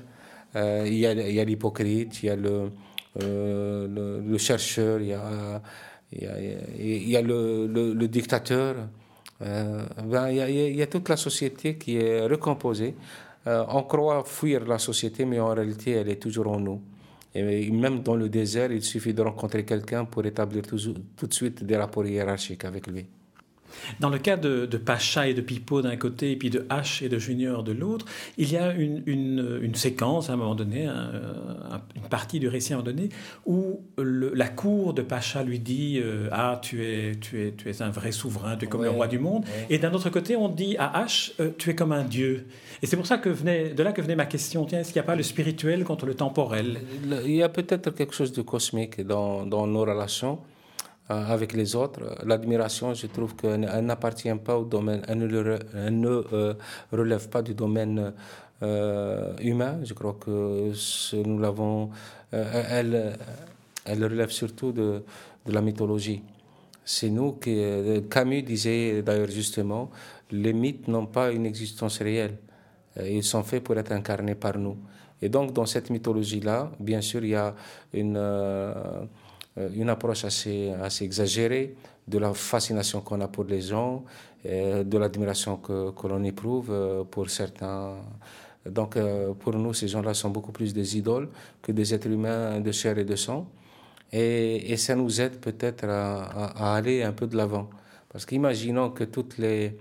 Euh, 0.54 0.84
il 0.86 0.98
y 0.98 1.06
a 1.06 1.44
l'hypocrite, 1.44 2.22
il 2.22 2.26
y 2.26 2.30
a 2.30 2.36
le, 2.36 2.70
le, 3.18 4.38
chercheur, 4.38 5.00
il 5.00 5.08
y 5.08 5.14
a, 5.14 5.62
y 6.12 7.16
a, 7.16 7.22
le, 7.22 7.66
le, 7.66 8.08
dictateur. 8.08 8.76
Ben, 9.40 10.30
y 10.30 10.40
a, 10.40 10.48
il, 10.48 10.76
y 10.76 10.82
a, 10.82 10.86
toute 10.86 11.08
la 11.08 11.16
société 11.16 11.76
qui 11.76 11.96
est 11.96 12.26
recomposée. 12.26 12.94
on 13.46 13.82
croit 13.84 14.24
fuir 14.24 14.66
la 14.66 14.78
société, 14.78 15.24
mais 15.24 15.40
en 15.40 15.54
réalité, 15.54 15.92
elle 15.92 16.10
est 16.10 16.20
toujours 16.20 16.48
en 16.48 16.60
nous. 16.60 16.82
Même 17.34 18.02
dans 18.02 18.16
le 18.16 18.28
désert, 18.28 18.70
il 18.72 18.82
suffit 18.82 19.14
de 19.14 19.22
rencontrer 19.22 19.64
quelqu'un 19.64 20.04
pour 20.04 20.24
établir 20.26 20.62
tout, 20.62 20.78
tout, 21.16 21.26
de 21.26 21.32
suite 21.34 21.64
des 21.64 21.76
rapports 21.76 22.06
hiérarchiques 22.06 22.64
avec 22.64 22.86
lui. 22.86 23.06
Dans 24.00 24.10
le 24.10 24.18
cas 24.18 24.36
de, 24.36 24.66
Pacha 24.76 25.28
et 25.28 25.34
de 25.34 25.40
Pipo 25.40 25.82
d'un 25.82 25.96
côté, 25.96 26.32
et 26.32 26.36
puis 26.36 26.50
de 26.50 26.60
H 26.70 27.04
et 27.04 27.08
de 27.08 27.18
Junior 27.18 27.62
de 27.62 27.72
l'autre, 27.72 28.06
il 28.38 28.50
y 28.50 28.56
a 28.56 28.72
une, 28.72 29.02
une, 29.06 29.74
séquence 29.74 30.30
à 30.30 30.34
un 30.34 30.36
moment 30.36 30.54
donné, 30.54 30.86
une 30.86 32.08
partie 32.10 32.38
du 32.40 32.48
récit 32.48 32.72
à 32.72 32.76
un 32.76 32.78
moment 32.80 32.90
donné, 32.90 33.08
où 33.46 33.80
la 33.98 34.48
cour 34.48 34.94
de 34.94 35.02
Pacha 35.02 35.42
lui 35.42 35.58
dit 35.58 36.00
euh, 36.02 36.28
Ah, 36.32 36.58
tu 36.62 36.84
es, 36.84 37.16
tu, 37.16 37.42
es, 37.42 37.52
tu 37.52 37.68
es 37.68 37.82
un 37.82 37.90
vrai 37.90 38.12
souverain, 38.12 38.56
tu 38.56 38.64
es 38.64 38.68
comme 38.68 38.82
le 38.82 38.90
roi 38.90 39.08
du 39.08 39.18
monde. 39.18 39.44
Et 39.70 39.78
d'un 39.78 39.92
autre 39.92 40.10
côté, 40.10 40.36
on 40.36 40.48
dit 40.48 40.76
à 40.78 41.04
H 41.04 41.32
euh, 41.40 41.50
Tu 41.56 41.70
es 41.70 41.74
comme 41.74 41.92
un 41.92 42.04
dieu. 42.04 42.46
Et 42.82 42.86
c'est 42.86 42.96
pour 42.96 43.06
ça 43.06 43.18
que 43.18 43.28
venait, 43.28 43.70
de 43.70 43.82
là 43.82 43.92
que 43.92 44.02
venait 44.02 44.16
ma 44.16 44.26
question 44.26 44.64
Tiens, 44.64 44.80
est-ce 44.80 44.92
qu'il 44.92 45.00
n'y 45.00 45.04
a 45.04 45.06
pas 45.06 45.16
le 45.16 45.22
spirituel 45.22 45.84
contre 45.84 46.06
le 46.06 46.14
temporel? 46.14 46.80
Il 47.24 47.34
y 47.34 47.42
a 47.42 47.48
peut-être 47.48 47.90
quelque 47.90 48.14
chose 48.14 48.32
de 48.32 48.42
cosmique 48.42 49.00
dans, 49.00 49.46
dans 49.46 49.66
nos 49.66 49.82
relations. 49.82 50.38
Euh, 51.10 51.24
avec 51.26 51.52
les 51.52 51.74
autres. 51.74 52.00
L'admiration, 52.24 52.94
je 52.94 53.08
trouve 53.08 53.34
qu'elle 53.34 53.60
n'appartient 53.84 54.32
pas 54.36 54.56
au 54.56 54.64
domaine, 54.64 55.02
elle 55.08 55.18
ne, 55.18 56.22
euh, 56.32 56.54
relève 56.92 57.28
pas 57.28 57.42
du 57.42 57.54
domaine 57.54 58.12
euh, 58.62 59.34
humain. 59.40 59.80
Je 59.82 59.94
crois 59.94 60.16
que 60.20 60.70
nous 61.24 61.38
l'avons. 61.40 61.90
elle, 62.30 63.18
elle 63.84 64.04
relève 64.04 64.30
surtout 64.30 64.70
de, 64.70 65.02
de 65.44 65.52
la 65.52 65.60
mythologie. 65.60 66.22
C'est 66.84 67.10
nous 67.10 67.32
qui. 67.32 67.60
Camus 68.08 68.42
disait 68.44 69.02
d'ailleurs 69.02 69.28
justement 69.28 69.90
les 70.30 70.52
mythes 70.52 70.86
n'ont 70.86 71.06
pas 71.06 71.32
une 71.32 71.46
existence 71.46 71.98
réelle. 71.98 72.36
Ils 73.04 73.24
sont 73.24 73.42
faits 73.42 73.64
pour 73.64 73.76
être 73.76 73.90
incarnés 73.90 74.36
par 74.36 74.56
nous. 74.56 74.76
Et 75.20 75.28
donc, 75.28 75.52
dans 75.52 75.66
cette 75.66 75.90
mythologie-là, 75.90 76.70
bien 76.78 77.00
sûr, 77.00 77.24
il 77.24 77.30
y 77.30 77.34
a 77.34 77.54
une 77.92 78.16
une 79.56 79.88
approche 79.90 80.24
assez, 80.24 80.72
exagérée 81.00 81.74
de 82.08 82.18
la 82.18 82.32
fascination 82.34 83.00
qu'on 83.00 83.20
a 83.20 83.28
pour 83.28 83.44
les 83.44 83.60
gens, 83.60 84.04
euh, 84.46 84.82
de 84.82 84.98
l'admiration 84.98 85.56
que, 85.56 86.06
l'on 86.06 86.24
éprouve 86.24 86.70
euh, 86.70 87.04
pour 87.04 87.30
certains. 87.30 87.96
Donc 88.64 88.96
pour 89.40 89.54
nous, 89.54 89.74
ces 89.74 89.88
gens-là 89.88 90.14
sont 90.14 90.30
beaucoup 90.30 90.52
plus 90.52 90.72
des 90.72 90.96
idoles 90.96 91.28
que 91.60 91.72
des 91.72 91.94
êtres 91.94 92.06
humains 92.06 92.60
de 92.60 92.70
chair 92.70 92.96
et 92.96 93.04
de 93.04 93.16
sang. 93.16 93.48
Et, 94.12 94.76
ça 94.76 94.94
nous 94.94 95.20
aide 95.20 95.40
peut-être 95.40 95.84
à, 95.84 96.22
à, 96.22 96.76
aller 96.76 97.02
un 97.02 97.12
peu 97.12 97.26
de 97.26 97.36
l'avant. 97.36 97.68
Parce 98.08 98.24
qu'imaginons 98.24 98.90
que 98.90 99.04
toutes 99.04 99.38
les, 99.38 99.76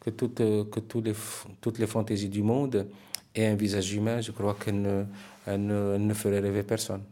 que 0.00 0.10
toutes, 0.10 0.36
que 0.70 0.80
tous 0.80 1.00
les, 1.00 1.14
toutes 1.60 1.78
les 1.78 1.86
fantaisies 1.86 2.28
du 2.28 2.42
monde 2.42 2.86
aient 3.34 3.46
un 3.46 3.54
visage 3.54 3.94
humain, 3.94 4.20
je 4.20 4.32
crois 4.32 4.54
qu'elles 4.62 4.82
ne, 4.82 5.04
ne, 5.46 5.96
ne 5.96 6.14
feraient 6.14 6.40
rêver 6.40 6.62
personne 6.62 7.02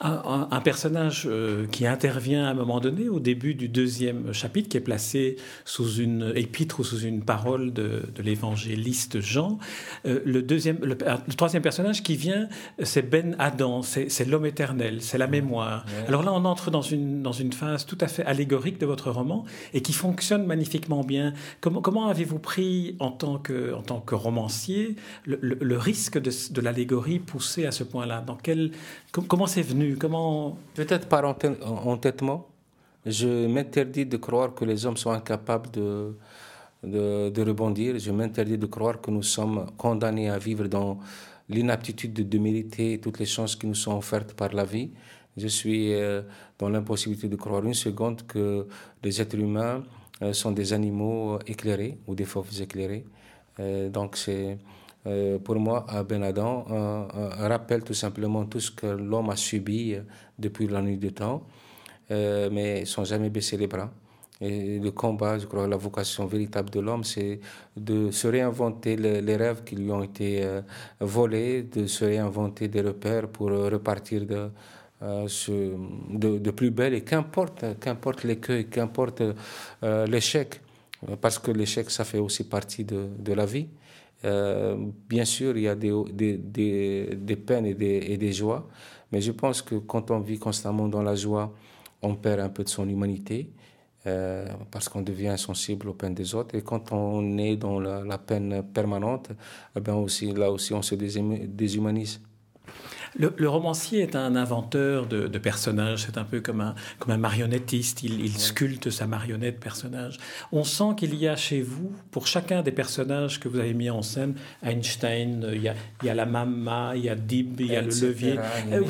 un, 0.00 0.60
personnage 0.60 1.26
euh, 1.26 1.66
qui 1.66 1.86
intervient 1.86 2.46
à 2.46 2.50
un 2.50 2.54
moment 2.54 2.80
donné 2.80 3.08
au 3.08 3.18
début 3.18 3.54
du 3.54 3.68
deuxième 3.68 4.32
chapitre, 4.32 4.68
qui 4.68 4.76
est 4.76 4.80
placé 4.80 5.36
sous 5.64 5.94
une 5.94 6.32
épître 6.34 6.80
ou 6.80 6.84
sous 6.84 7.00
une 7.00 7.22
parole 7.22 7.72
de, 7.72 8.02
l'évangéliste 8.22 9.20
Jean. 9.20 9.58
Euh, 10.04 10.20
le, 10.24 10.42
deuxième, 10.42 10.78
le, 10.82 10.96
troisième 11.36 11.62
personnage 11.62 12.02
qui 12.02 12.16
vient, 12.16 12.48
c'est 12.82 13.08
Ben 13.08 13.36
Adam, 13.38 13.82
c'est 13.82 14.28
l'homme 14.28 14.46
éternel, 14.46 15.00
c'est 15.00 15.18
la 15.18 15.26
mémoire. 15.26 15.86
Alors 16.08 16.22
là, 16.22 16.32
on 16.32 16.44
entre 16.44 16.70
dans 16.70 16.82
une, 16.82 17.22
dans 17.22 17.32
une 17.32 17.52
phase 17.52 17.86
tout 17.86 17.98
à 18.00 18.08
fait 18.08 18.24
allégorique 18.24 18.78
de 18.78 18.86
votre 18.86 19.10
roman 19.10 19.44
et 19.72 19.80
qui 19.80 19.92
fonctionne 19.92 20.44
magnifiquement 20.44 21.04
bien. 21.04 21.32
Comment, 21.60 21.80
comment 21.80 22.08
avez-vous 22.08 22.38
pris 22.38 22.96
en 22.98 23.10
tant 23.10 23.38
que, 23.38 23.72
en 23.74 23.82
tant 23.82 24.00
que 24.00 24.14
romancier 24.14 24.96
le, 25.24 25.76
risque 25.78 26.18
de, 26.18 26.30
de 26.50 26.60
l'allégorie 26.60 27.18
poussé 27.18 27.64
à 27.64 27.70
ce 27.70 27.84
point-là? 27.84 28.22
Dans 28.26 28.36
quel, 28.36 28.72
Comment 29.28 29.46
c'est 29.46 29.62
venu 29.62 29.85
Comment 29.94 30.58
Peut-être 30.74 31.08
par 31.08 31.24
entêtement. 31.24 32.48
Je 33.04 33.46
m'interdis 33.46 34.06
de 34.06 34.16
croire 34.16 34.54
que 34.54 34.64
les 34.64 34.84
hommes 34.84 34.96
sont 34.96 35.10
incapables 35.10 35.70
de, 35.70 36.16
de, 36.82 37.42
rebondir. 37.42 37.98
Je 37.98 38.10
m'interdis 38.10 38.58
de 38.58 38.66
croire 38.66 39.00
que 39.00 39.10
nous 39.10 39.22
sommes 39.22 39.66
condamnés 39.76 40.28
à 40.28 40.38
vivre 40.38 40.66
dans 40.66 40.98
l'inaptitude 41.48 42.28
de, 42.28 42.38
mériter 42.38 42.98
toutes 42.98 43.18
les 43.18 43.26
chances 43.26 43.54
qui 43.54 43.66
nous 43.66 43.74
sont 43.74 43.96
offertes 43.96 44.34
par 44.34 44.52
la 44.52 44.64
vie. 44.64 44.90
Je 45.36 45.48
suis 45.48 45.92
euh, 45.94 46.22
dans 46.58 46.68
l'impossibilité 46.68 47.28
de 47.28 47.36
croire 47.36 47.64
une 47.64 47.74
seconde 47.74 48.26
que 48.26 48.66
les 49.02 49.20
êtres 49.20 49.38
humains 49.38 49.84
euh, 50.22 50.32
sont 50.32 50.50
des 50.50 50.72
animaux 50.72 51.38
éclairés 51.46 51.98
ou 52.06 52.14
des 52.14 52.24
fauves 52.24 52.60
éclairés. 52.60 53.04
Euh, 53.60 53.88
donc 53.88 54.16
c'est 54.16 54.58
euh, 55.06 55.38
pour 55.38 55.56
moi, 55.56 55.86
Ben 56.08 56.22
Adam 56.22 56.64
rappelle 57.38 57.84
tout 57.84 57.94
simplement 57.94 58.44
tout 58.44 58.60
ce 58.60 58.70
que 58.70 58.86
l'homme 58.86 59.30
a 59.30 59.36
subi 59.36 59.94
euh, 59.94 60.00
depuis 60.38 60.66
la 60.66 60.82
nuit 60.82 60.96
du 60.98 61.12
temps, 61.12 61.46
euh, 62.10 62.48
mais 62.50 62.84
sans 62.84 63.04
jamais 63.04 63.30
baisser 63.30 63.56
les 63.56 63.68
bras. 63.68 63.90
Et 64.40 64.78
le 64.80 64.90
combat, 64.90 65.38
je 65.38 65.46
crois, 65.46 65.66
la 65.68 65.76
vocation 65.76 66.26
véritable 66.26 66.70
de 66.70 66.80
l'homme, 66.80 67.04
c'est 67.04 67.40
de 67.76 68.10
se 68.10 68.28
réinventer 68.28 68.96
les, 68.96 69.36
rêves 69.36 69.62
qui 69.64 69.76
lui 69.76 69.90
ont 69.90 70.02
été 70.02 70.46
volés, 71.00 71.62
de 71.62 71.86
se 71.86 72.04
réinventer 72.04 72.68
des 72.68 72.82
repères 72.82 73.28
pour 73.28 73.48
repartir 73.48 74.26
de, 75.00 76.50
plus 76.50 76.70
belle. 76.70 76.92
Et 76.92 77.00
qu'importe, 77.00 77.64
qu'importe 77.80 78.24
l'écueil, 78.24 78.66
qu'importe 78.66 79.22
l'échec, 79.82 80.60
parce 81.22 81.38
que 81.38 81.50
l'échec, 81.50 81.90
ça 81.90 82.04
fait 82.04 82.18
aussi 82.18 82.44
partie 82.44 82.84
de 82.84 83.32
la 83.32 83.46
vie. 83.46 83.68
Euh, 84.24 84.76
bien 85.08 85.24
sûr, 85.24 85.56
il 85.56 85.64
y 85.64 85.68
a 85.68 85.74
des, 85.74 85.92
des, 86.12 87.14
des, 87.16 87.36
peines 87.36 87.66
et 87.66 87.74
des, 87.74 88.16
des, 88.16 88.32
joies, 88.32 88.66
mais 89.12 89.20
je 89.20 89.32
pense 89.32 89.62
que 89.62 89.76
quand 89.76 90.10
on 90.10 90.20
vit 90.20 90.38
constamment 90.38 90.88
dans 90.88 91.02
la 91.02 91.14
joie, 91.14 91.52
on 92.02 92.14
perd 92.14 92.40
un 92.40 92.48
peu 92.48 92.64
de 92.64 92.68
son 92.68 92.88
humanité. 92.88 93.50
Euh, 94.06 94.46
parce 94.70 94.88
qu'on 94.88 95.02
devient 95.02 95.30
insensible 95.30 95.88
aux 95.88 95.92
peines 95.92 96.14
des 96.14 96.32
autres. 96.36 96.54
Et 96.54 96.62
quand 96.62 96.92
on 96.92 97.38
est 97.38 97.56
dans 97.56 97.80
la, 97.80 98.04
la 98.04 98.18
peine 98.18 98.62
permanente, 98.62 99.30
eh 99.74 99.80
bien 99.80 99.96
aussi, 99.96 100.32
là 100.32 100.48
aussi, 100.52 100.72
on 100.74 100.82
se 100.82 100.94
déshumanise. 100.94 102.20
Le, 103.18 103.48
romancier 103.48 104.00
est 104.00 104.16
un 104.16 104.36
inventeur 104.36 105.06
de, 105.06 105.38
personnages, 105.38 106.04
c'est 106.06 106.18
un 106.18 106.24
peu 106.24 106.40
comme 106.40 106.60
un, 106.60 106.74
comme 106.98 107.12
un 107.12 107.18
marionnettiste, 107.18 108.02
il, 108.02 108.36
sculpte 108.38 108.90
sa 108.90 109.06
marionnette 109.06 109.60
personnage. 109.60 110.18
On 110.52 110.64
sent 110.64 110.94
qu'il 110.96 111.14
y 111.14 111.28
a 111.28 111.36
chez 111.36 111.62
vous, 111.62 111.92
pour 112.10 112.26
chacun 112.26 112.62
des 112.62 112.72
personnages 112.72 113.40
que 113.40 113.48
vous 113.48 113.58
avez 113.58 113.74
mis 113.74 113.90
en 113.90 114.02
scène, 114.02 114.34
Einstein, 114.62 115.46
il 115.52 115.62
y 115.62 115.68
a, 115.68 115.74
il 116.02 116.06
y 116.06 116.10
a 116.10 116.14
la 116.14 116.26
Mama, 116.26 116.92
il 116.96 117.04
y 117.04 117.08
a 117.08 117.14
Dib, 117.14 117.60
il 117.60 117.72
y 117.72 117.76
a 117.76 117.82
le 117.82 117.88
levier. 117.88 118.38
Euh, 118.72 118.82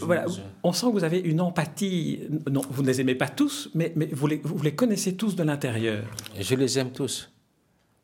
voilà, 0.00 0.26
on 0.62 0.72
sent 0.72 0.86
que 0.86 0.92
vous 0.92 1.04
avez 1.04 1.18
une 1.18 1.40
empathie. 1.40 2.20
Non, 2.50 2.62
vous 2.70 2.82
ne 2.82 2.88
les 2.88 3.00
aimez 3.00 3.14
pas 3.14 3.28
tous, 3.28 3.70
mais, 3.74 3.92
mais 3.96 4.08
vous, 4.12 4.26
les, 4.26 4.40
vous 4.42 4.62
les 4.62 4.74
connaissez 4.74 5.14
tous 5.14 5.36
de 5.36 5.42
l'intérieur. 5.42 6.02
Je 6.38 6.54
les 6.54 6.78
aime 6.78 6.90
tous. 6.90 7.30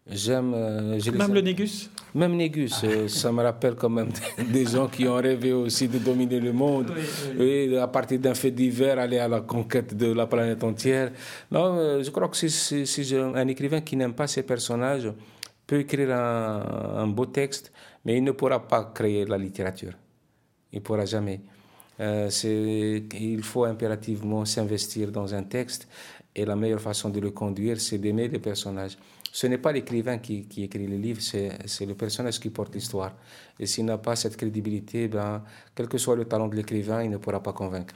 J'aime. 0.09 0.55
Euh, 0.55 1.01
même 1.15 1.35
le 1.35 1.41
Négus 1.41 1.91
Même 2.15 2.37
Négus, 2.37 2.85
euh, 2.85 3.09
ça 3.09 3.33
me 3.33 3.43
rappelle 3.43 3.75
quand 3.75 3.89
même 3.89 4.11
des 4.53 4.65
gens 4.65 4.87
qui 4.87 5.09
ont 5.09 5.17
rêvé 5.17 5.53
aussi 5.53 5.89
de 5.89 5.99
dominer 5.99 6.39
le 6.39 6.53
monde, 6.53 6.93
et 7.37 7.77
à 7.77 7.89
partir 7.89 8.21
d'un 8.21 8.35
fait 8.35 8.53
divers, 8.53 9.01
aller 9.01 9.19
à 9.19 9.27
la 9.27 9.41
conquête 9.41 9.97
de 9.97 10.13
la 10.13 10.29
planète 10.29 10.63
entière. 10.63 11.11
Non, 11.51 11.77
euh, 11.77 12.03
je 12.05 12.11
crois 12.11 12.29
que 12.29 12.37
si, 12.37 13.15
un 13.17 13.49
écrivain 13.49 13.81
qui 13.81 13.97
n'aime 13.97 14.15
pas 14.15 14.29
ses 14.29 14.45
personnages 14.45 15.13
peut 15.67 15.81
écrire 15.81 16.13
un, 16.13 16.99
un, 16.99 17.07
beau 17.09 17.27
texte, 17.27 17.73
mais 18.05 18.17
il 18.17 18.23
ne 18.23 18.31
pourra 18.31 18.65
pas 18.65 18.93
créer 18.95 19.25
la 19.25 19.37
littérature. 19.37 19.95
Il 20.73 20.77
ne 20.77 20.85
pourra 20.85 21.05
jamais. 21.05 21.41
il 21.99 23.43
faut 23.43 23.65
impérativement 23.65 24.45
s'investir 24.45 25.11
dans 25.11 25.35
un 25.35 25.43
texte, 25.43 25.89
et 26.33 26.45
la 26.45 26.55
meilleure 26.55 26.81
façon 26.81 27.09
de 27.09 27.19
le 27.19 27.31
conduire, 27.33 27.81
c'est 27.81 27.99
d'aimer 27.99 28.29
les 28.29 28.39
personnages 28.39 28.97
ce 29.37 29.47
n'est 29.47 29.59
pas 29.59 29.71
l'écrivain 29.71 30.17
qui, 30.17 30.47
écrit 30.57 30.87
le 30.87 30.97
livre, 30.97 31.21
c'est 31.21 31.85
le 31.85 31.95
personnage 31.95 32.41
qui 32.41 32.49
porte 32.49 32.75
l'histoire. 32.75 33.13
Et 33.61 33.67
s'il 33.67 33.85
n'a 33.85 33.99
pas 33.99 34.17
cette 34.17 34.35
crédibilité, 34.35 35.09
ben, 35.09 35.43
quel 35.75 35.89
que 35.89 35.99
soit 35.99 36.17
le 36.17 36.25
talent 36.25 36.49
de 36.49 36.57
l'écrivain, 36.57 37.03
il 37.03 37.11
ne 37.11 37.19
pourra 37.19 37.43
pas 37.43 37.53
convaincre. 37.53 37.95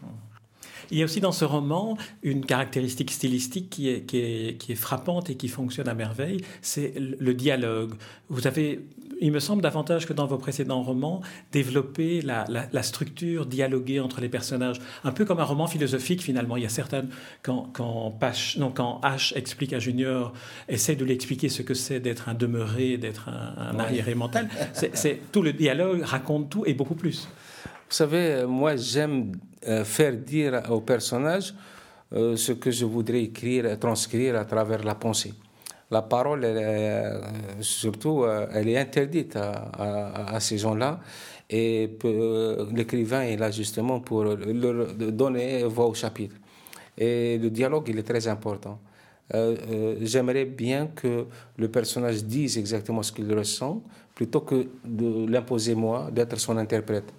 Il 0.91 0.99
y 0.99 1.01
a 1.01 1.07
aussi 1.07 1.23
dans 1.23 1.33
ce 1.33 1.47
roman 1.47 1.97
une 2.23 2.45
caractéristique 2.45 3.11
stylistique 3.11 3.71
qui 3.71 3.89
est, 3.89 4.03
qui 4.05 4.73
est 4.73 4.75
frappante 4.75 5.31
et 5.31 5.37
qui 5.37 5.49
fonctionne 5.49 5.89
à 5.89 5.95
merveille, 5.95 6.45
c'est 6.61 6.93
le 6.99 7.33
dialogue. 7.33 7.95
Vous 8.29 8.47
avez, 8.47 8.85
il 9.21 9.33
me 9.33 9.39
semble 9.39 9.63
davantage 9.63 10.07
que 10.07 10.13
dans 10.13 10.27
vos 10.27 10.39
précédents 10.39 10.83
romans, 10.83 11.21
développé 11.53 12.23
la, 12.23 12.45
la, 12.49 12.83
structure 12.83 13.47
dialoguée 13.47 14.01
entre 14.01 14.21
les 14.21 14.29
personnages, 14.29 14.81
un 15.05 15.13
peu 15.13 15.25
comme 15.25 15.39
un 15.39 15.45
roman 15.45 15.67
philosophique 15.67 16.23
finalement. 16.23 16.57
Il 16.57 16.63
y 16.63 16.67
a 16.67 16.71
certaines, 16.71 17.09
quand, 17.43 17.71
quand, 17.73 18.19
non, 18.59 18.71
quand 18.71 19.01
H 19.05 19.37
explique 19.37 19.73
à 19.73 19.79
Junior, 19.79 20.33
essaie 20.69 20.97
de 20.97 21.05
lui 21.05 21.13
expliquer 21.13 21.49
ce 21.49 21.63
que 21.63 21.75
c'est 21.75 22.01
d'être 22.01 22.29
un 22.29 22.35
demeuré, 22.35 22.97
d'être 22.97 23.29
un, 23.29 23.79
arriéré 23.79 24.15
mental, 24.15 24.49
c'est 24.73 25.21
tout 25.31 25.43
le 25.43 25.53
dialogue 25.53 26.03
raconte 26.03 26.51
tout 26.51 26.65
et 26.67 26.75
beaucoup 26.75 26.95
plus. 26.95 27.29
Vous 27.89 27.97
savez, 27.97 28.45
moi 28.47 28.77
j'aime 28.77 29.33
euh, 29.67 29.85
faire 29.85 30.17
dire 30.17 30.63
au 30.71 30.81
personnage 30.81 31.55
euh, 32.13 32.37
ce 32.37 32.53
que 32.53 32.71
je 32.71 32.85
voudrais 32.85 33.23
écrire, 33.23 33.79
transcrire 33.79 34.37
à 34.37 34.45
travers 34.45 34.83
la 34.83 34.95
pensée. 34.95 35.35
La 35.91 36.03
parole, 36.03 36.43
euh, 36.45 37.21
surtout, 37.61 38.25
elle 38.25 38.69
est 38.69 38.79
interdite 38.79 39.37
à, 39.37 40.39
ces 40.39 40.59
gens-là. 40.59 41.01
Et 41.49 41.99
l'écrivain 42.73 43.23
est 43.23 43.37
là 43.37 43.51
justement 43.51 43.99
pour 43.99 44.23
leur 44.25 44.95
donner 44.95 45.65
voix 45.65 45.87
au 45.87 45.95
chapitre. 45.95 46.37
Et 46.97 47.39
le 47.39 47.51
dialogue, 47.51 47.89
il 47.89 47.99
est 47.99 48.05
très 48.05 48.29
important. 48.29 48.79
j'aimerais 50.01 50.45
bien 50.45 50.89
que 50.95 51.27
le 51.57 51.69
personnage 51.69 52.23
dise 52.25 52.57
exactement 52.57 53.03
ce 53.03 53.11
qu'il 53.11 53.33
ressent, 53.35 53.83
plutôt 54.15 54.43
que 54.43 54.69
de 54.85 55.27
l'imposer 55.29 55.75
moi, 55.75 56.09
d'être 56.13 56.39
son 56.39 56.57
interprète. 56.57 57.13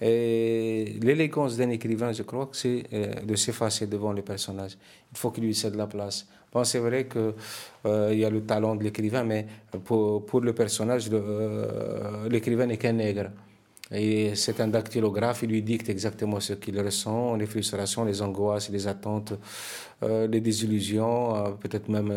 Et 0.00 0.96
l'élégance 1.02 1.56
d'un 1.56 1.70
écrivain, 1.70 2.12
je 2.12 2.22
crois 2.22 2.46
que 2.46 2.56
c'est 2.56 2.84
de 3.24 3.34
s'effacer 3.34 3.86
devant 3.86 4.12
le 4.12 4.22
personnage. 4.22 4.76
Il 5.12 5.18
faut 5.18 5.30
qu'il 5.30 5.44
lui 5.44 5.54
cède 5.54 5.74
la 5.74 5.86
place. 5.86 6.26
Bon, 6.52 6.64
c'est 6.64 6.78
vrai 6.78 7.06
qu'il 7.06 7.34
euh, 7.86 8.14
y 8.14 8.24
a 8.24 8.30
le 8.30 8.42
talent 8.42 8.74
de 8.74 8.82
l'écrivain, 8.82 9.22
mais 9.22 9.46
pour, 9.84 10.40
le 10.40 10.52
personnage, 10.54 11.08
euh, 11.12 12.28
l'écrivain 12.28 12.66
n'est 12.66 12.78
qu'un 12.78 12.92
nègre. 12.92 13.30
Et 13.90 14.34
c'est 14.34 14.60
un 14.60 14.68
dactylographe, 14.68 15.42
il 15.42 15.50
lui 15.50 15.62
dicte 15.62 15.88
exactement 15.88 16.40
ce 16.40 16.54
qu'il 16.54 16.78
ressent, 16.78 17.36
les 17.36 17.46
frustrations, 17.46 18.04
les 18.04 18.20
angoisses, 18.20 18.68
les 18.70 18.86
attentes, 18.86 19.32
euh, 20.02 20.26
les 20.26 20.40
désillusions, 20.40 21.56
peut-être 21.58 21.88
même 21.88 22.12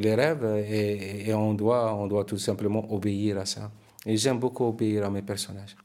les 0.00 0.14
rêves. 0.14 0.44
Et, 0.68 1.28
et, 1.28 1.34
on, 1.34 1.54
doit, 1.54 1.94
on 1.94 2.06
doit 2.06 2.24
tout 2.24 2.38
simplement 2.38 2.92
obéir 2.92 3.38
à 3.38 3.46
ça. 3.46 3.70
Et 4.06 4.16
j'aime 4.16 4.38
beaucoup 4.38 4.66
obéir 4.66 5.04
à 5.04 5.10
mes 5.10 5.22
personnages. 5.22 5.76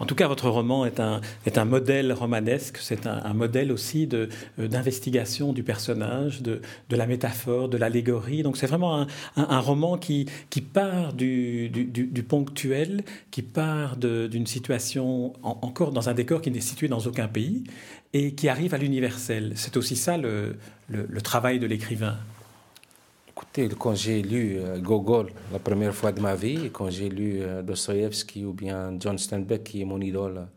En 0.00 0.06
tout 0.06 0.14
cas, 0.14 0.28
votre 0.28 0.48
roman 0.48 0.86
est 0.86 1.00
un, 1.00 1.20
est 1.44 1.58
un 1.58 1.64
modèle 1.64 2.12
romanesque, 2.12 2.78
c'est 2.80 3.06
un, 3.06 3.34
modèle 3.34 3.72
aussi 3.72 4.08
euh, 4.12 4.28
d'investigation 4.58 5.52
du 5.52 5.62
personnage, 5.62 6.42
de, 6.42 6.60
de, 6.88 6.96
la 6.96 7.06
métaphore, 7.06 7.68
de 7.68 7.76
l'allégorie. 7.76 8.42
Donc 8.42 8.56
c'est 8.56 8.66
vraiment 8.66 9.00
un, 9.00 9.06
un, 9.36 9.60
roman 9.60 9.98
qui, 9.98 10.26
qui 10.50 10.60
part 10.60 11.12
du, 11.12 11.68
du, 11.68 11.84
du, 11.84 12.22
ponctuel, 12.22 13.04
qui 13.30 13.42
part 13.42 13.96
d'une 13.96 14.46
situation 14.46 15.32
encore 15.42 15.92
dans 15.92 16.08
un 16.08 16.14
décor 16.14 16.42
qui 16.42 16.50
n'est 16.50 16.60
situé 16.60 16.88
dans 16.88 17.00
aucun 17.00 17.28
pays 17.28 17.64
et 18.12 18.34
qui 18.34 18.48
arrive 18.48 18.74
à 18.74 18.78
l'universel. 18.78 19.52
C'est 19.56 19.76
aussi 19.76 19.96
ça 19.96 20.16
le, 20.16 20.56
le, 20.88 21.06
le 21.08 21.20
travail 21.20 21.58
de 21.58 21.66
l'écrivain. 21.66 22.16
Écoutez, 23.38 23.68
quand 23.68 23.94
j'ai 23.94 24.20
lu 24.20 24.58
euh, 24.58 24.80
Gogol 24.80 25.30
la 25.52 25.60
première 25.60 25.94
fois 25.94 26.10
de 26.10 26.20
ma 26.20 26.34
vie, 26.34 26.70
quand 26.72 26.90
j'ai 26.90 27.08
lu 27.08 27.38
euh, 27.40 27.62
Dostoïevski 27.62 28.44
ou 28.44 28.52
bien 28.52 28.96
John 28.98 29.16
Steinbeck, 29.16 29.62
qui 29.62 29.80
est 29.80 29.84
mon 29.84 30.00
idole, 30.00 30.48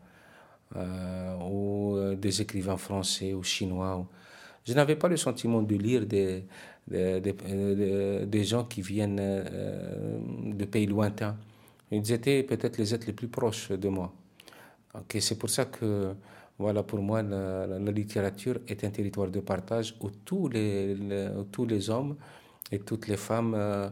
euh, 0.74 1.36
ou 1.48 2.16
des 2.16 2.42
écrivains 2.42 2.76
français 2.76 3.34
ou 3.34 3.44
chinois, 3.44 4.04
je 4.64 4.74
n'avais 4.74 4.96
pas 4.96 5.06
le 5.06 5.16
sentiment 5.16 5.62
de 5.62 5.76
lire 5.76 6.04
des, 6.06 6.44
des, 6.88 7.20
des, 8.26 8.44
gens 8.44 8.64
qui 8.64 8.82
viennent 8.82 9.16
de 9.16 10.64
pays 10.64 10.86
lointains. 10.86 11.36
Ils 11.92 12.10
étaient 12.10 12.42
peut-être 12.42 12.78
les 12.78 12.92
êtres 12.92 13.06
les 13.06 13.12
plus 13.12 13.28
proches 13.28 13.70
de 13.70 13.88
moi. 13.88 14.12
c'est 15.20 15.38
pour 15.38 15.50
ça 15.50 15.66
que 15.66 16.14
voilà, 16.58 16.82
pour 16.82 16.98
moi, 17.00 17.22
la, 17.22 17.78
littérature 17.92 18.58
est 18.66 18.82
un 18.82 18.90
territoire 18.90 19.28
de 19.28 19.38
partage 19.38 19.94
où 20.00 20.10
tous 20.24 20.48
les, 20.48 20.96
tous 21.52 21.64
les 21.64 21.88
hommes 21.88 22.16
et 22.70 22.78
toutes 22.80 23.08
les 23.08 23.16
femmes 23.16 23.54
euh, 23.56 23.88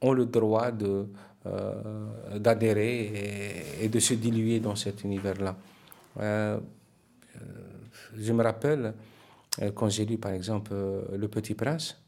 ont 0.00 0.12
le 0.12 0.26
droit 0.26 0.70
de, 0.70 1.06
euh, 1.46 1.72
d'adhérer 2.38 3.64
et, 3.80 3.88
de 3.88 3.98
se 4.00 4.14
diluer 4.14 4.60
dans 4.60 4.76
cet 4.76 5.04
univers-là. 5.04 5.56
Euh, 6.20 6.58
je 8.16 8.32
me 8.32 8.42
rappelle, 8.42 8.94
quand 9.74 9.88
j'ai 9.88 10.04
lu 10.04 10.18
par 10.18 10.32
exemple 10.32 10.72
Le 10.72 11.28
Petit 11.28 11.54
Prince, 11.54 12.00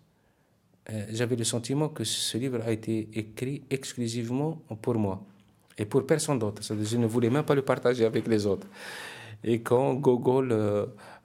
j'avais 1.10 1.34
le 1.34 1.42
sentiment 1.42 1.88
que 1.88 2.04
ce 2.04 2.38
livre 2.38 2.60
a 2.64 2.70
été 2.70 3.08
écrit 3.12 3.64
exclusivement 3.70 4.62
pour 4.80 4.94
moi 4.94 5.20
et 5.76 5.84
pour 5.84 6.06
personne 6.06 6.38
d'autre. 6.38 6.62
Je 6.62 6.96
ne 6.96 7.06
voulais 7.06 7.30
même 7.30 7.44
pas 7.44 7.56
le 7.56 7.62
partager 7.62 8.04
avec 8.04 8.28
les 8.28 8.46
autres. 8.46 8.68
Et 9.42 9.60
quand 9.62 9.94
Gogol 9.94 10.52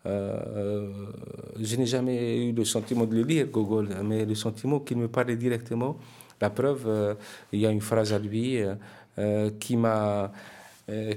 je 0.06 1.76
n'ai 1.76 1.86
jamais 1.86 2.48
eu 2.48 2.52
le 2.52 2.66
sentiment 2.66 3.06
de 3.06 3.16
le 3.16 3.24
lire, 3.24 3.48
Gogol, 3.48 3.90
mais 4.04 4.26
le 4.26 4.36
sentiment 4.36 4.80
qu'il 4.80 4.98
me 4.98 5.08
parlait 5.08 5.36
directement. 5.36 5.98
La 6.40 6.50
preuve, 6.50 6.86
euh, 6.88 7.14
il 7.52 7.60
y 7.60 7.68
a 7.68 7.70
une 7.70 7.82
phrase 7.82 8.14
à 8.14 8.20
lui 8.20 8.58
euh, 9.20 9.52
qui 9.60 9.78
m'a 9.78 10.32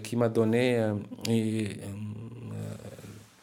qui 0.04 0.14
m'a 0.14 0.28
donné 0.28 0.78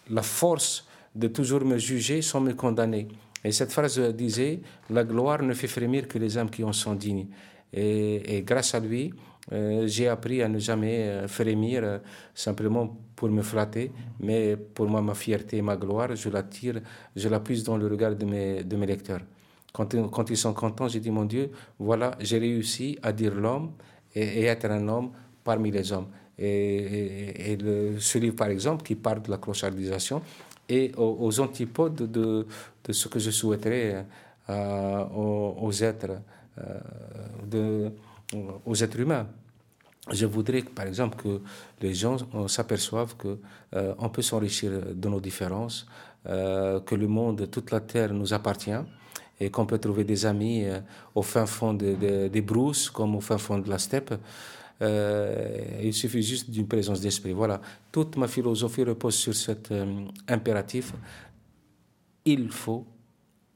la 0.10 0.22
force 0.22 0.86
de 1.14 1.28
toujours 1.28 1.66
me 1.66 1.78
juger 1.78 2.22
sans 2.22 2.40
me 2.40 2.54
condamner. 2.54 3.10
Et 3.44 3.52
cette 3.52 3.74
phrase 3.74 4.00
disait 4.00 4.62
La 4.92 5.04
gloire 5.04 5.42
ne 5.42 5.54
fait 5.54 5.68
frémir 5.68 6.08
que 6.08 6.18
les 6.18 6.38
âmes 6.38 6.50
qui 6.50 6.64
en 6.64 6.72
sont 6.72 6.94
dignes. 6.94 7.28
Et 7.74 8.44
grâce 8.46 8.76
à 8.76 8.80
lui, 8.80 9.14
euh, 9.52 9.88
j'ai 9.88 10.08
appris 10.08 10.42
à 10.42 10.48
ne 10.48 10.60
jamais 10.60 11.08
euh, 11.08 11.28
frémir 11.28 11.82
euh, 11.84 11.98
simplement 12.34 12.96
pour 13.16 13.30
me 13.30 13.42
flatter, 13.42 13.92
mais 14.20 14.56
pour 14.56 14.88
moi, 14.88 15.02
ma 15.02 15.16
fierté 15.16 15.58
et 15.58 15.62
ma 15.62 15.76
gloire, 15.76 16.16
je 16.16 16.30
la 16.30 16.44
tire, 16.44 16.80
je 17.16 17.28
la 17.28 17.40
puise 17.40 17.64
dans 17.64 17.76
le 17.76 17.88
regard 17.88 18.16
de 18.16 18.26
mes, 18.26 18.64
de 18.64 18.76
mes 18.76 18.86
lecteurs. 18.86 19.22
Quand, 19.74 20.30
ils 20.30 20.38
sont 20.38 20.54
contents, 20.54 20.88
j'ai 20.88 21.00
dit, 21.00 21.12
mon 21.12 21.26
Dieu, 21.26 21.50
voilà, 21.80 22.12
j'ai 22.20 22.38
réussi 22.38 23.00
à 23.02 23.14
dire 23.14 23.34
l'homme 23.34 23.72
et, 24.14 24.44
être 24.44 24.66
un 24.66 24.86
homme 24.88 25.12
parmi 25.44 25.72
les 25.72 25.92
hommes. 25.94 26.08
Et, 26.38 27.58
ce 27.98 28.18
livre, 28.18 28.36
par 28.36 28.50
exemple, 28.50 28.84
qui 28.84 28.96
parle 28.96 29.22
de 29.22 29.32
la 29.32 29.38
clochardisation, 29.38 30.22
est 30.68 30.94
aux, 30.98 31.40
antipodes 31.40 32.12
de, 32.12 32.46
ce 32.90 33.08
que 33.08 33.20
je 33.20 33.32
souhaiterais 33.32 34.06
aux, 34.50 35.56
aux, 35.62 35.84
êtres. 35.84 36.20
Aux 38.66 38.76
êtres 38.76 39.00
humains. 39.00 39.28
Je 40.10 40.26
voudrais, 40.26 40.64
par 40.64 40.88
exemple, 40.88 41.22
que 41.22 41.42
les 41.80 41.94
gens 41.94 42.18
s'aperçoivent 42.48 43.16
que 43.18 43.38
euh, 43.76 43.94
on 44.00 44.10
peut 44.10 44.24
s'enrichir 44.24 44.72
de 44.96 45.10
nos 45.10 45.20
différences, 45.20 45.86
euh, 46.28 46.80
que 46.80 46.96
le 46.96 47.08
monde, 47.08 47.50
toute 47.52 47.72
la 47.72 47.82
terre 47.82 48.14
nous 48.14 48.34
appartient 48.34 48.82
et 49.40 49.50
qu'on 49.50 49.66
peut 49.66 49.78
trouver 49.78 50.04
des 50.04 50.26
amis 50.26 50.66
euh, 50.66 50.80
au 51.14 51.22
fin 51.22 51.46
fond 51.46 51.74
des 51.74 52.42
brousses 52.42 52.90
comme 52.90 53.16
au 53.16 53.22
fin 53.22 53.38
fond 53.38 53.60
de 53.60 53.70
la 53.70 53.78
steppe. 53.78 54.14
il 54.82 55.94
suffit 55.94 56.24
juste 56.24 56.50
d'une 56.50 56.68
présence 56.68 57.00
d'esprit. 57.00 57.34
Voilà, 57.34 57.62
toute 57.92 58.18
ma 58.18 58.28
philosophie 58.28 58.84
repose 58.84 59.14
sur 59.16 59.36
cet 59.36 59.72
impératif. 60.28 60.94
Il 62.26 62.52
faut 62.52 62.88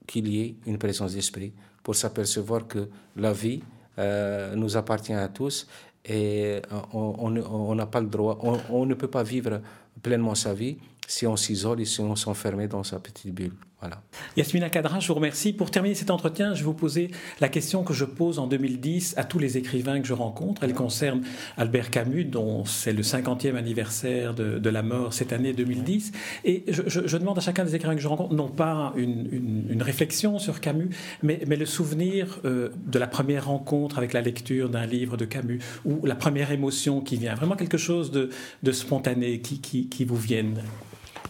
qu'il 0.06 0.28
y 0.28 0.42
ait 0.42 0.56
une 0.68 0.78
présence 0.78 1.14
d'esprit 1.16 1.54
pour 1.82 1.96
s'apercevoir 1.96 2.68
que 2.68 2.88
la 3.16 3.34
vie 3.34 3.62
nous 3.98 4.78
appartient 4.78 5.14
à 5.14 5.28
tous 5.28 5.68
et 6.06 6.62
on 6.94 7.76
n'a 7.76 7.86
pas 7.86 8.02
le 8.02 8.08
droit, 8.08 8.38
on, 8.70 8.86
ne 8.86 8.94
peut 8.94 9.08
pas 9.08 9.24
vivre 9.24 9.62
pleinement 10.02 10.36
sa 10.36 10.54
vie 10.54 10.78
si 11.08 11.26
on 11.26 11.36
s'isole 11.36 11.82
et 11.82 11.86
si 11.86 12.02
on 12.02 12.16
s'enferme 12.16 12.68
dans 12.68 12.84
sa 12.84 13.00
petite 13.00 13.34
bulle. 13.34 13.54
Voilà. 13.82 14.02
Yasmina 14.38 14.70
Kadra, 14.70 15.00
je 15.00 15.08
vous 15.10 15.16
remercie. 15.16 15.52
Pour 15.52 15.70
terminer 15.70 15.96
cet 15.96 16.10
entretien, 16.10 16.54
je 16.54 16.60
vais 16.60 16.66
vous 16.66 16.74
poser 16.74 17.12
la 17.42 17.50
question 17.50 17.84
que 17.84 17.94
je 17.94 18.06
pose 18.06 18.40
en 18.40 18.48
2010 18.48 19.16
à 19.18 19.26
tous 19.26 19.38
les 19.38 19.58
écrivains 19.58 20.00
que 20.00 20.08
je 20.08 20.14
rencontre. 20.14 20.64
Elle 20.64 20.74
concerne 20.74 21.24
Albert 21.58 21.92
Camus, 21.92 22.24
dont 22.24 22.64
c'est 22.64 22.94
le 22.94 23.02
50e 23.02 23.56
anniversaire 23.56 24.34
de, 24.34 24.70
la 24.70 24.82
mort 24.82 25.14
cette 25.14 25.34
année 25.34 25.54
2010. 25.54 26.14
Et 26.46 26.64
je, 26.68 27.18
demande 27.18 27.38
à 27.38 27.42
chacun 27.42 27.66
des 27.66 27.76
écrivains 27.76 27.96
que 27.96 28.02
je 28.02 28.08
rencontre, 28.08 28.34
non 28.34 28.48
pas 28.48 28.94
une, 28.96 29.82
réflexion 29.82 30.40
sur 30.40 30.62
Camus, 30.62 30.90
mais, 31.22 31.38
le 31.46 31.66
souvenir 31.66 32.40
euh, 32.46 32.70
de 32.88 32.98
la 32.98 33.08
première 33.08 33.48
rencontre 33.48 33.98
avec 33.98 34.14
la 34.14 34.22
lecture 34.22 34.70
d'un 34.70 34.86
livre 34.86 35.18
de 35.18 35.26
Camus, 35.26 35.60
ou 35.86 36.06
la 36.06 36.16
première 36.16 36.52
émotion 36.52 37.02
qui 37.02 37.18
vient, 37.18 37.36
vraiment 37.36 37.56
quelque 37.56 37.78
chose 37.78 38.12
de, 38.12 38.30
spontané 38.72 39.40
qui, 39.40 39.60
qui, 39.60 39.88
qui 39.88 40.06
vous 40.06 40.18
vienne. 40.18 40.62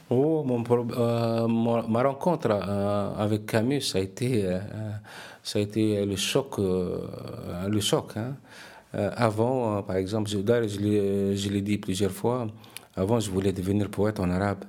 Oh, 0.09 0.43
mon, 0.43 0.63
euh, 0.69 1.47
ma 1.47 2.03
rencontre 2.03 2.49
euh, 2.51 3.15
avec 3.17 3.47
Camus, 3.47 3.81
ça 3.81 3.97
a 3.97 4.01
été, 4.01 4.45
euh, 4.45 4.59
ça 5.41 5.57
a 5.57 5.61
été 5.63 6.05
le 6.05 6.15
choc. 6.15 6.59
le 6.59 7.79
choc 7.79 8.11
hein. 8.15 8.35
avant, 8.93 9.81
par 9.81 9.95
exemple, 9.95 10.29
je, 10.29 10.37
je 10.37 11.49
l'ai 11.49 11.61
dit 11.61 11.79
plusieurs 11.79 12.11
fois, 12.11 12.45
avant, 12.95 13.19
je 13.19 13.31
voulais 13.31 13.51
devenir 13.51 13.89
poète 13.89 14.19
en 14.19 14.29
arabe, 14.29 14.65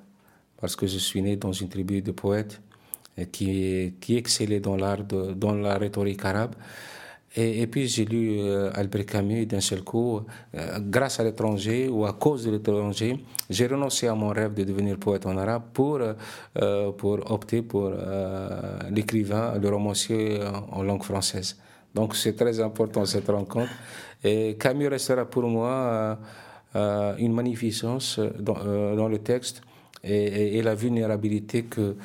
parce 0.59 0.75
que 0.75 0.87
je 0.87 0.97
suis 0.97 1.21
né 1.21 1.37
dans 1.37 1.53
une 1.53 1.69
tribu 1.69 2.01
de 2.01 2.13
poètes 2.13 2.63
qui, 3.31 3.95
qui 4.01 4.17
excellait 4.17 4.61
dans 4.61 4.77
l'art, 4.77 5.05
dans 5.05 5.55
la 5.55 5.77
rhétorique 5.77 6.25
arabe. 6.25 6.55
Et, 7.39 7.67
puis 7.67 7.87
j'ai 7.87 8.07
lu 8.07 8.39
euh, 8.41 8.71
Albert 8.73 9.05
Camus 9.05 9.45
d'un 9.45 9.61
seul 9.61 9.83
coup, 9.83 10.23
euh, 10.55 10.79
grâce 10.81 11.21
à 11.21 11.25
l'étranger 11.25 11.87
ou 11.87 12.07
à 12.07 12.15
cause 12.15 12.47
de 12.47 12.51
l'étranger, 12.51 13.23
j'ai 13.51 13.67
renoncé 13.67 14.07
à 14.07 14.15
mon 14.15 14.31
rêve 14.31 14.55
de 14.55 14.65
devenir 14.65 14.97
poète 14.97 15.27
en 15.27 15.37
arabe 15.37 15.65
pour, 15.75 16.01
euh, 16.01 16.93
pour 16.93 17.31
opter 17.31 17.61
pour 17.61 17.93
l'écrivain, 18.91 19.59
le 19.59 19.69
romancier 19.69 20.41
en, 20.73 20.83
langue 20.83 21.03
française. 21.03 21.59
Donc 21.95 22.17
c'est 22.17 22.35
très 22.35 22.59
important 22.59 23.05
cette 23.05 23.29
rencontre. 23.29 23.73
Et 24.25 24.57
Camus 24.59 24.89
restera 24.89 25.27
pour 25.27 25.43
moi 25.43 26.19
une 26.75 27.35
magnificence 27.35 28.19
dans, 28.39 29.09
le 29.09 29.19
texte 29.19 29.61
et, 30.03 30.63
la 30.63 30.75
vulnérabilité 30.75 31.65
que, 31.65 31.97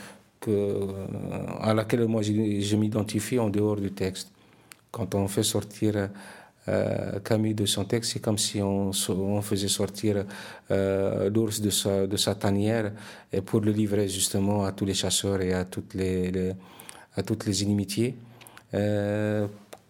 à 1.61 1.73
laquelle 1.73 2.05
moi 2.07 2.21
je 2.21 2.75
m'identifie 2.75 3.39
en 3.39 3.49
dehors 3.49 3.77
du 3.77 3.91
texte. 3.91 4.31
Quand 4.91 5.15
on 5.15 5.27
fait 5.27 5.43
sortir 5.43 6.09
euh, 6.69 7.19
Camus 7.19 7.53
de 7.53 7.65
son 7.65 7.85
texte, 7.85 8.13
c'est 8.13 8.19
comme 8.19 8.37
si 8.37 8.61
on, 8.61 8.91
faisait 9.41 9.67
sortir 9.67 10.25
euh, 10.69 11.29
l'ours 11.29 11.61
de 11.61 11.69
sa, 11.69 12.05
de 12.05 12.17
sa 12.17 12.35
tanière 12.35 12.91
et 13.33 13.41
pour 13.41 13.61
le 13.61 13.71
livrer 13.71 14.07
justement 14.07 14.65
à 14.65 14.71
tous 14.71 14.85
les 14.85 14.93
chasseurs 14.93 15.41
et 15.41 15.53
à 15.53 15.65
toutes 15.65 15.93
les, 15.93 16.53
à 17.15 17.23
toutes 17.23 17.45
les 17.45 17.63
inimitiés. 17.63 18.15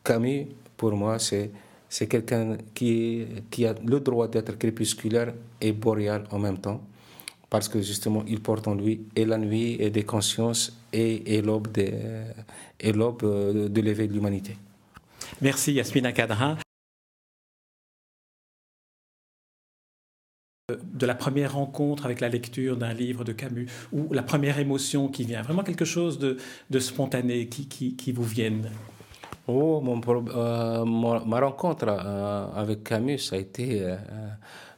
Camus, 0.03 0.47
pour 0.77 0.93
moi, 0.93 1.19
c'est 1.19 1.51
c'est 1.91 2.07
quelqu'un 2.07 2.57
qui, 2.73 3.25
qui 3.51 3.65
a 3.65 3.75
le 3.85 3.99
droit 3.99 4.29
d'être 4.29 4.57
crépusculaire 4.57 5.33
et 5.59 5.73
boréal 5.73 6.23
en 6.31 6.39
même 6.39 6.57
temps, 6.57 6.81
parce 7.49 7.67
que 7.67 7.81
justement, 7.81 8.23
il 8.29 8.39
porte 8.39 8.65
en 8.69 8.75
lui 8.75 9.01
et 9.13 9.25
la 9.25 9.37
nuit 9.37 9.75
et 9.77 9.89
des 9.89 10.03
consciences 10.03 10.71
et, 10.93 11.35
et 11.35 11.41
l'aube 11.41 11.69
de, 11.73 13.67
de 13.67 13.81
l'éveil 13.81 14.07
de 14.07 14.13
l'humanité. 14.13 14.55
Merci 15.39 15.73
Yasmina 15.73 16.11
Kadra. 16.11 16.57
de 20.93 21.05
la 21.05 21.15
première 21.15 21.53
rencontre 21.53 22.05
avec 22.05 22.21
la 22.21 22.29
lecture 22.29 22.77
d'un 22.77 22.93
livre 22.93 23.23
de 23.23 23.31
Camus, 23.31 23.67
ou 23.91 24.13
la 24.13 24.23
première 24.23 24.59
émotion 24.59 25.07
qui 25.07 25.23
vient, 25.23 25.41
vraiment 25.41 25.63
quelque 25.63 25.85
chose 25.85 26.19
de, 26.19 26.37
spontané 26.79 27.47
qui, 27.47 28.11
vous 28.11 28.23
vienne? 28.23 28.69
Oh, 29.47 29.83
euh, 29.83 30.85
ma 30.85 31.39
rencontre 31.39 31.85
euh, 31.89 32.45
avec 32.55 32.83
Camus, 32.83 33.17
ça 33.17 33.35
a 33.35 33.39
été, 33.39 33.81
euh, 33.81 33.97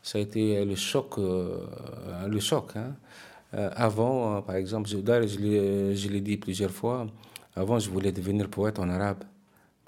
ça 0.02 0.18
a 0.18 0.22
été 0.22 0.64
le 0.66 0.76
choc. 0.76 1.18
le 1.18 2.40
choc 2.40 2.72
hein. 2.76 2.96
avant, 3.76 4.42
par 4.42 4.56
exemple, 4.56 4.90
je, 4.90 4.98
je 4.98 6.10
l'ai 6.10 6.22
dit 6.22 6.38
plusieurs 6.38 6.72
fois, 6.72 7.08
avant 7.56 7.78
je 7.78 7.90
voulais 7.90 8.12
devenir 8.12 8.48
poète 8.50 8.80
en 8.80 8.90
arabe, 8.90 9.24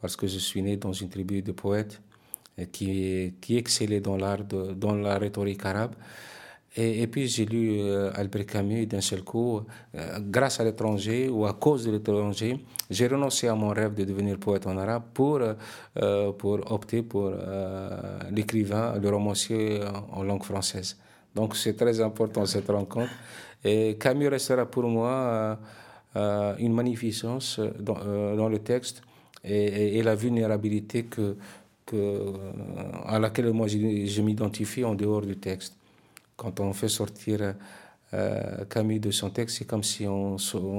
parce 0.05 0.15
que 0.15 0.27
je 0.27 0.37
suis 0.37 0.61
né 0.61 0.77
dans 0.77 0.93
une 0.93 1.09
tribu 1.09 1.41
de 1.41 1.51
poètes 1.51 1.99
qui, 2.71 3.33
qui 3.41 3.57
excellait 3.57 4.01
dans 4.01 4.17
l'art, 4.17 4.43
dans 4.43 4.93
la 4.93 5.17
rhétorique 5.17 5.65
arabe. 5.65 5.95
Et, 6.77 7.07
puis 7.07 7.27
j'ai 7.27 7.45
lu 7.45 7.79
euh, 7.79 8.11
Albert 8.13 8.45
Camus 8.45 8.85
d'un 8.85 9.01
seul 9.01 9.23
coup. 9.23 9.61
Euh, 9.95 10.19
grâce 10.21 10.59
à 10.59 10.63
l'étranger 10.63 11.27
ou 11.27 11.47
à 11.47 11.53
cause 11.53 11.85
de 11.87 11.91
l'étranger, 11.91 12.63
j'ai 12.87 13.07
renoncé 13.07 13.47
à 13.47 13.55
mon 13.55 13.69
rêve 13.69 13.95
de 13.95 14.03
devenir 14.03 14.37
poète 14.37 14.67
en 14.67 14.77
arabe 14.77 15.05
pour, 15.11 15.39
euh, 15.41 16.31
pour 16.33 16.71
opter 16.71 17.01
pour 17.01 17.31
l'écrivain, 18.29 18.93
le 19.01 19.09
romancier 19.09 19.79
en, 20.11 20.21
langue 20.21 20.43
française. 20.43 20.99
Donc 21.33 21.55
c'est 21.55 21.73
très 21.73 21.99
important 21.99 22.45
cette 22.45 22.67
rencontre. 22.67 23.13
Et 23.63 23.97
Camus 23.99 24.27
restera 24.27 24.67
pour 24.67 24.83
moi 24.83 25.57
une 26.15 26.73
magnificence 26.75 27.59
dans 27.79 28.47
le 28.47 28.59
texte 28.59 29.01
et, 29.45 30.01
la 30.03 30.15
vulnérabilité 30.15 31.03
que, 31.05 31.35
que, 31.85 32.33
à 33.05 33.19
laquelle 33.19 33.51
moi 33.51 33.67
je 33.67 34.21
m'identifie 34.21 34.83
en 34.83 34.95
dehors 34.95 35.21
du 35.21 35.37
texte. 35.37 35.77
Quand 36.35 36.59
on 36.59 36.73
fait 36.73 36.89
sortir 36.89 37.55
euh, 38.13 38.65
Camus 38.65 38.99
de 38.99 39.11
son 39.11 39.29
texte, 39.29 39.57
c'est 39.57 39.65
comme 39.65 39.83
si 39.83 40.07
on, 40.07 40.37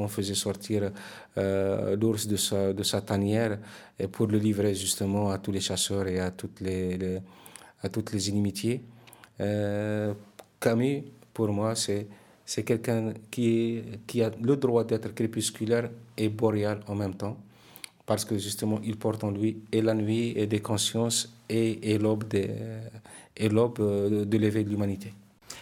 faisait 0.09 0.35
sortir 0.35 0.90
euh, 1.38 1.96
l'ours 1.96 2.26
de 2.26 2.37
sa, 2.37 2.72
de 2.72 2.83
sa 2.83 3.00
tanière 3.00 3.59
et 3.98 4.09
pour 4.09 4.26
le 4.26 4.38
livrer 4.38 4.74
justement 4.74 5.31
à 5.31 5.38
tous 5.38 5.52
les 5.52 5.61
chasseurs 5.61 6.07
et 6.09 6.20
à 6.20 6.31
toutes 6.31 6.61
les, 6.61 7.20
à 7.83 7.88
toutes 7.88 8.12
les 8.12 8.29
inimitiés. 8.29 8.83
Euh, 9.40 10.14
Camus, 10.61 11.05
pour 11.33 11.48
moi, 11.48 11.74
c'est 11.74 12.07
c'est 12.46 12.62
quelqu'un 12.62 13.12
qui, 13.29 13.83
qui 14.07 14.22
a 14.22 14.31
le 14.40 14.57
droit 14.57 14.85
d'être 14.85 15.12
crépusculaire 15.12 15.90
et 16.16 16.29
boréal 16.29 16.81
en 16.87 16.94
même 16.94 17.14
temps, 17.14 17.37
parce 18.07 18.25
que 18.25 18.38
justement, 18.38 18.81
il 18.85 18.97
porte 18.97 19.25
en 19.25 19.31
lui 19.31 19.59
et 19.73 19.83
la 19.83 19.95
nuit 19.95 20.33
et 20.37 20.47
des 20.47 20.61
consciences 20.61 21.33
et, 21.49 21.92
et 21.92 21.99
l'aube 21.99 22.27
de, 22.29 22.47
et 23.37 23.49
de 23.49 24.38
l'éveil 24.38 24.64
de 24.64 24.71
l'humanité. 24.71 25.12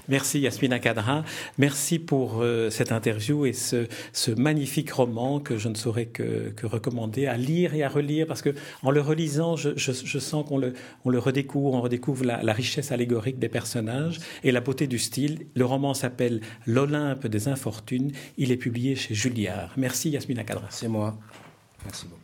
Merci 0.08 0.40
Yasmina 0.40 0.78
Kadra. 0.80 1.24
Merci 1.56 1.98
pour 1.98 2.42
euh, 2.42 2.68
cette 2.68 2.92
interview 2.92 3.46
et 3.46 3.52
ce, 3.54 3.86
ce, 4.12 4.30
magnifique 4.32 4.90
roman 4.90 5.40
que 5.40 5.56
je 5.56 5.68
ne 5.68 5.74
saurais 5.74 6.06
que, 6.06 6.50
que, 6.50 6.66
recommander 6.66 7.26
à 7.26 7.36
lire 7.38 7.74
et 7.74 7.82
à 7.82 7.88
relire 7.88 8.26
parce 8.26 8.42
que 8.42 8.54
en 8.82 8.90
le 8.90 9.00
relisant, 9.00 9.56
je, 9.56 9.70
je, 9.76 9.92
je 9.92 10.18
sens 10.18 10.46
qu'on 10.46 10.58
le, 10.58 10.74
on 11.06 11.10
le 11.10 11.18
redécouvre, 11.18 11.74
on 11.74 11.80
redécouvre 11.80 12.24
la, 12.24 12.42
la, 12.42 12.52
richesse 12.52 12.92
allégorique 12.92 13.38
des 13.38 13.48
personnages 13.48 14.20
et 14.42 14.52
la 14.52 14.60
beauté 14.60 14.86
du 14.86 14.98
style. 14.98 15.46
Le 15.54 15.64
roman 15.64 15.94
s'appelle 15.94 16.42
L'Olympe 16.66 17.26
des 17.26 17.48
infortunes. 17.48 18.12
Il 18.36 18.52
est 18.52 18.58
publié 18.58 18.96
chez 18.96 19.14
Julliard. 19.14 19.72
Merci 19.76 20.10
Yasmina 20.10 20.44
Kadra. 20.44 20.66
C'est 20.68 20.88
moi. 20.88 21.16
Merci 21.84 22.06
beaucoup. 22.06 22.23